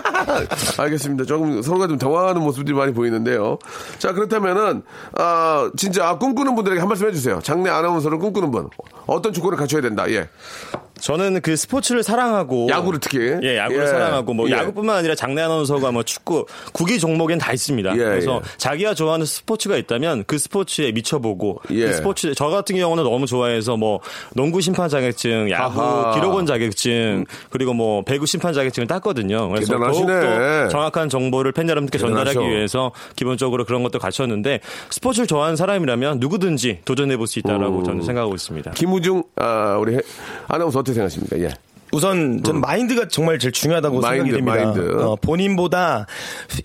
[0.78, 1.26] 알겠습니다.
[1.26, 3.58] 조금 서로가 좀 당황하는 모습들이 많이 보이는데요.
[3.98, 4.84] 자, 그렇다면은,
[5.17, 7.39] 아, 진짜 꿈꾸는 분들에게 한 말씀 해주세요.
[7.43, 8.69] 장래 아나운서를 꿈꾸는 분.
[9.08, 10.10] 어떤 조건을 갖춰야 된다.
[10.10, 10.30] 예.
[11.02, 13.20] 저는 그 스포츠를 사랑하고 야구를 특히.
[13.44, 13.88] 예, 야구를 예.
[13.88, 14.54] 사랑하고 뭐 예.
[14.54, 17.94] 야구뿐만 아니라 장내 아나운서가 뭐 축구, 구기 종목엔 다 있습니다.
[17.94, 18.58] 예, 그래서 예.
[18.58, 21.86] 자기가 좋아하는 스포츠가 있다면 그 스포츠에 미쳐보고 예.
[21.86, 24.00] 그 스포츠 저 같은 경우는 너무 좋아해서 뭐
[24.36, 26.14] 농구 심판 자격증, 야구 아하.
[26.16, 29.48] 기록원 자격증 그리고 뭐 배구 심판 자격증을 땄거든요.
[29.50, 30.06] 그래서 대단하시네.
[30.08, 32.54] 더욱더 정확한 정보를 팬 여러분께 전달하기 대단하셔.
[32.56, 34.60] 위해서 기본적으로 그런 것도 갖췄는데
[34.90, 37.84] 스포츠를 좋아하는 사람이라면 누구든지 도전해 볼 수 있다라고 음.
[37.84, 38.72] 저는 생각하고 있습니다.
[38.72, 40.00] 김우중, 아, 우리 해-
[40.48, 41.39] 아나운서 어떻게 생각하십니까?
[41.39, 41.54] 예.
[41.91, 44.71] 우선 저는 마인드가 정말 제일 중요하다고 마인드, 생각이 됩니다.
[44.73, 45.02] 마인드.
[45.02, 46.06] 어, 본인보다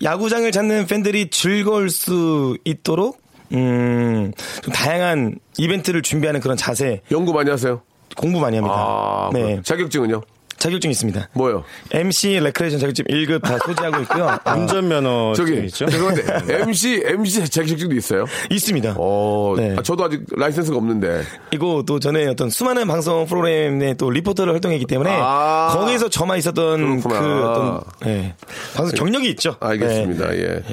[0.03, 3.19] 야구장을 찾는 팬들이 즐거울 수 있도록
[3.53, 7.81] 음, 좀 다양한 이벤트를 준비하는 그런 자세, 연구 많이 하세요?
[8.15, 8.75] 공부 많이 합니다.
[8.77, 9.61] 아, 네.
[9.63, 10.21] 자격증은요?
[10.57, 11.29] 자격증 있습니다.
[11.33, 11.63] 뭐요?
[11.91, 14.29] MC 레크레이션 자격증 1급 다 소지하고 있고요.
[14.43, 15.85] 아, 운전면허 저기, 있죠?
[15.85, 18.25] 죄송한데, MC, MC 자격증도 있어요?
[18.49, 18.95] 있습니다.
[18.97, 19.75] 어, 네.
[19.77, 21.23] 아, 저도 아직 라이센스가 없는데.
[21.51, 25.69] 이거 또 전에 어떤 수많은 방송 프로그램에 또 리포터를 활동했기 때문에 아.
[25.73, 27.19] 거기에서 저만 있었던 그렇구나.
[27.19, 28.33] 그 어떤 예,
[28.75, 29.55] 방송 경력이 있죠.
[29.59, 30.29] 알겠습니다.
[30.31, 30.39] 네.
[30.39, 30.63] 예.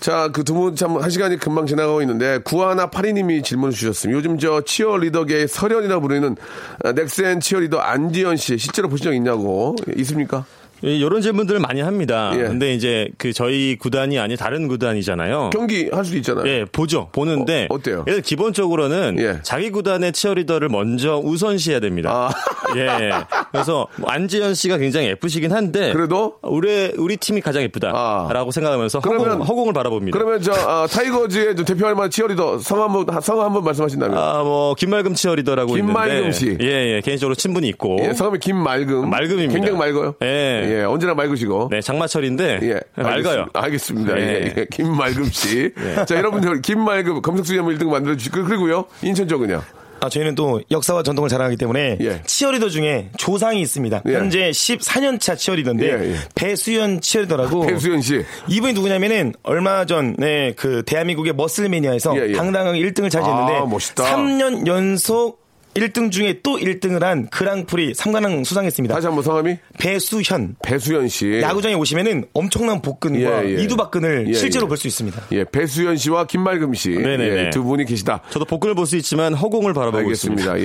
[0.00, 4.16] 자, 그 두 분 참 한 시간이 금방 지나가고 있는데 구하나 파리님이 질문을 주셨습니다.
[4.16, 6.36] 요즘 저 치어리더계의 설현이라 부르는
[6.84, 10.44] 아, 넥센 치어리더 안지현 씨 실제로 보신 적 있냐고 있습니까?
[10.82, 12.30] 이런 질문들을 많이 합니다.
[12.34, 12.38] 예.
[12.44, 15.50] 근데 이제 그 저희 구단이 아닌 다른 구단이잖아요.
[15.52, 16.46] 경기 할 수도 있잖아요.
[16.48, 17.08] 예, 보죠.
[17.12, 17.66] 보는데.
[17.70, 18.04] 어, 어때요?
[18.06, 19.38] 일단 기본적으로는 예.
[19.42, 22.10] 자기 구단의 치어리더를 먼저 우선시해야 됩니다.
[22.30, 22.76] 아.
[22.76, 23.10] 예.
[23.52, 26.34] 그래서 뭐 안지현 씨가 굉장히 예쁘시긴 한데 그래도?
[26.42, 27.64] 우리 우리 팀이 가장 아.
[27.64, 30.16] 예쁘다라고 생각하면서 그러면- 허공, 허공 을 바라봅니다.
[30.18, 34.74] 그러면 저 아, 타이거즈의 좀 대표할 만한 치어리더 성함 한번 성함 한번 말씀하신다면 아, 뭐
[34.74, 36.56] 김말금 치어리더라고 김말금 있는데 씨.
[36.60, 37.00] 예, 예.
[37.04, 37.98] 개인적으로 친분이 있고.
[38.02, 39.08] 예, 성함이 김말금.
[39.10, 39.52] 맑음입니다.
[39.52, 40.14] 굉장히 맑아요.
[40.22, 40.26] 예.
[40.70, 41.68] 예, 언제나 맑으시고.
[41.70, 43.46] 네, 장마철인데 예, 맑아요.
[43.54, 43.60] 알겠습니다.
[43.62, 44.20] 알겠습니다.
[44.20, 44.22] 예.
[44.22, 44.54] 예.
[44.56, 45.72] 예, 김말금 씨.
[46.06, 48.84] 자, 여러분들 김말금 검색수지 한번 1등 만들어 주시고 그리고요.
[49.02, 49.62] 인천 쪽은요.
[50.02, 52.22] 아, 저희는 또 역사와 전통을 자랑하기 때문에 예.
[52.24, 54.02] 치어리더 중에 조상이 있습니다.
[54.08, 54.14] 예.
[54.14, 56.16] 현재 14년차 치어리더인데 예, 예.
[56.34, 57.66] 배수연 치어리더라고.
[57.66, 58.24] 배수연 씨.
[58.48, 62.32] 이분이 누구냐면은 얼마 전에 그 대한민국의 머슬매니아에서 예, 예.
[62.32, 64.04] 당당하게 1등을 차지했는데 아, 멋있다.
[64.04, 65.40] 3년 연속
[65.74, 68.92] 1등 중에 또 1등을 한 그랑프리 3관왕 수상했습니다.
[68.94, 70.56] 다시 한번 성함이 배수현.
[70.62, 71.40] 배수연 씨.
[71.40, 73.62] 야구장에 오시면은 엄청난 복근과 예, 예.
[73.62, 74.68] 이두박근을 예, 실제로 예.
[74.68, 75.22] 볼수 있습니다.
[75.32, 76.90] 예, 배수연 씨와 김말금 씨.
[76.90, 77.46] 네네네.
[77.46, 78.20] 예, 두 분이 계시다.
[78.30, 80.50] 저도 복근을 볼 수 있지만 허공을 바라보고 있습니다.
[80.50, 80.60] 알겠습니다.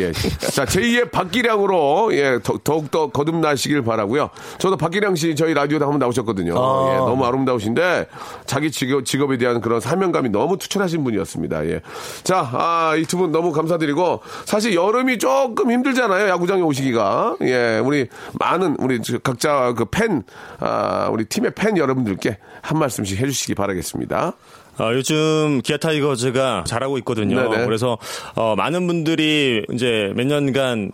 [0.47, 0.49] 예.
[0.51, 6.55] 자, 제2의 박기량으로, 예, 더, 더욱더 거듭나시길 바라고요 저도 박기량 씨 저희 라디오에 한번 나오셨거든요.
[6.57, 6.91] 아.
[6.93, 8.07] 예, 너무 아름다우신데,
[8.47, 11.67] 자기 직업, 직업에 대한 그런 사명감이 너무 투철하신 분이었습니다.
[11.67, 11.81] 예.
[12.23, 16.29] 자, 아, 이 두 분 너무 감사드리고, 사실 여 름이 조금 힘들잖아요.
[16.29, 17.37] 야구장에 오시기가.
[17.41, 18.07] 예, 우리
[18.39, 20.23] 많은, 우리 저 각자 그 팬,
[20.59, 24.33] 아, 우리 팀의 팬 여러분들께 한 말씀씩 해주시기 바라겠습니다.
[24.79, 27.49] 어, 요즘 기아 타이거즈가 잘하고 있거든요.
[27.49, 27.65] 네네.
[27.65, 27.97] 그래서
[28.35, 30.91] 어, 많은 분들이 이제 몇 년간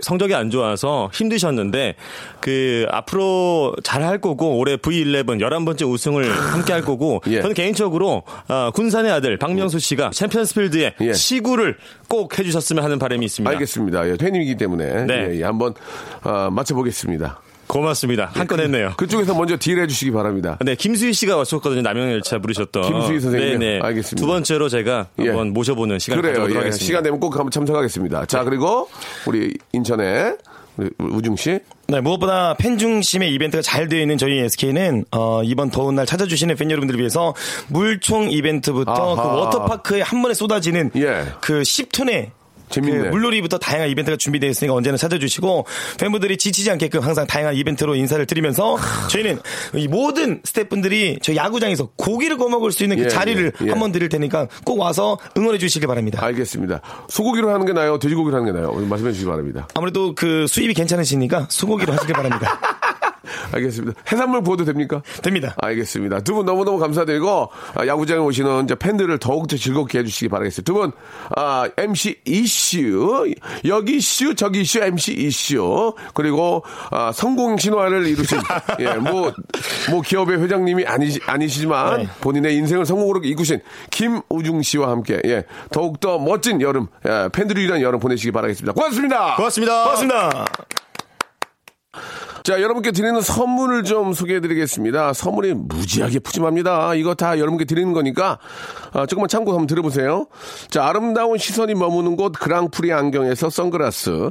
[0.00, 1.96] 성적이 안 좋아서 힘드셨는데
[2.40, 7.40] 그 앞으로 잘 할 거고 올해 V11 11번째 우승을 함께 할 거고 예.
[7.40, 11.12] 저는 개인적으로 어, 군산의 아들 박명수 씨가 챔피언스필드에 예.
[11.12, 11.76] 시구를
[12.08, 13.50] 꼭 해주셨으면 하는 바람이 있습니다.
[13.50, 14.08] 알겠습니다.
[14.10, 15.06] 예, 팬이기 때문에.
[15.06, 15.28] 네.
[15.30, 15.74] 예, 예, 한번,
[16.22, 17.40] 아, 맞춰보겠습니다.
[17.66, 18.30] 고맙습니다.
[18.34, 18.92] 한 건 했네요.
[18.96, 20.58] 그쪽에서 먼저 딜 해주시기 바랍니다.
[20.64, 21.82] 네, 김수희 씨가 왔었거든요.
[21.82, 22.82] 남영열차 부르셨던.
[22.82, 23.58] 김수희 선생님.
[23.58, 23.80] 네 네.
[23.82, 24.20] 알겠습니다.
[24.20, 25.28] 두 번째로 제가 예.
[25.28, 26.34] 한번 모셔보는 시간을 그래요.
[26.34, 26.84] 가져보도록 예, 하겠습니다.
[26.86, 28.26] 시간 되면 꼭 한번 참석하겠습니다.
[28.26, 28.88] 자, 그리고
[29.26, 30.34] 우리 인천에
[30.76, 31.58] 우리 우중 씨.
[31.88, 36.56] 네, 무엇보다 팬 중심의 이벤트가 잘 되어 있는 저희 SK는 어, 이번 더운 날 찾아주시는
[36.56, 37.34] 팬 여러분들을 위해서
[37.68, 39.22] 물총 이벤트부터 아하.
[39.22, 41.24] 그 워터파크에 한 번에 쏟아지는 예.
[41.40, 42.30] 그 10톤의
[42.70, 42.98] 재밌네.
[42.98, 45.66] 그 물놀이부터 다양한 이벤트가 준비되어 있으니까 언제나 찾아주시고
[45.98, 48.76] 팬분들이 지치지 않게끔 항상 다양한 이벤트로 인사를 드리면서
[49.10, 49.38] 저희는
[49.74, 53.70] 이 모든 스태프분들이 저희 야구장에서 고기를 구워 먹을 수 있는 그 예, 자리를 예, 예.
[53.70, 56.24] 한번 드릴 테니까 꼭 와서 응원해 주시길 바랍니다.
[56.24, 56.80] 알겠습니다.
[57.08, 57.98] 소고기로 하는 게 나아요?
[57.98, 58.72] 돼지고기로 하는 게 나아요?
[58.72, 59.68] 말씀해 주시기 바랍니다.
[59.74, 62.60] 아무래도 그 수입이 괜찮으시니까 소고기로 하시길 바랍니다.
[63.52, 64.00] 알겠습니다.
[64.10, 65.02] 해산물 구워도 됩니까?
[65.22, 65.54] 됩니다.
[65.60, 66.20] 알겠습니다.
[66.20, 70.64] 두 분 너무너무 감사드리고 아, 야구장에 오시는 이제 팬들을 더욱더 즐겁게 해주시기 바라겠습니다.
[70.72, 70.92] 두 분
[71.36, 73.32] 아, MC 이슈
[73.66, 78.38] 여기 이슈 저기 이슈 MC 이슈 그리고 아, 성공 신화를 이루신
[78.80, 79.32] 예뭐뭐
[79.90, 82.08] 뭐 기업의 회장님이 아니 아니시지만 네.
[82.20, 83.60] 본인의 인생을 성공으로 이끄신
[83.90, 88.72] 김우중 씨와 함께 예 더욱더 멋진 여름 예, 팬들이 위한 여름 보내시기 바라겠습니다.
[88.72, 89.36] 고맙습니다.
[89.36, 89.82] 고맙습니다.
[89.84, 90.83] 고맙습니다.
[92.42, 95.14] 자, 여러분께 드리는 선물을 좀 소개해 드리겠습니다.
[95.14, 96.94] 선물이 무지하게 푸짐합니다.
[96.94, 98.38] 이거 다 여러분께 드리는 거니까,
[98.92, 100.26] 아, 조금만 참고 한번 들어보세요.
[100.68, 104.30] 자, 아름다운 시선이 머무는 곳 그랑프리 안경에서 선글라스,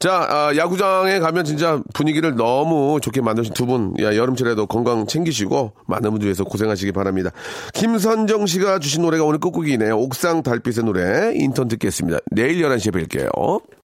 [0.00, 5.72] 자, 아, 야구장에 가면 진짜 분위기를 너무 좋게 만드신 두 분, 야, 여름철에도 건강 챙기시고,
[5.86, 7.30] 많은 분들 위해서 고생하시기 바랍니다.
[7.74, 9.98] 김선정 씨가 주신 노래가 오늘 끝곡이네요.
[9.98, 12.20] 옥상 달빛의 노래, 인턴 듣겠습니다.
[12.30, 13.60] 내일 11시에 뵐게요.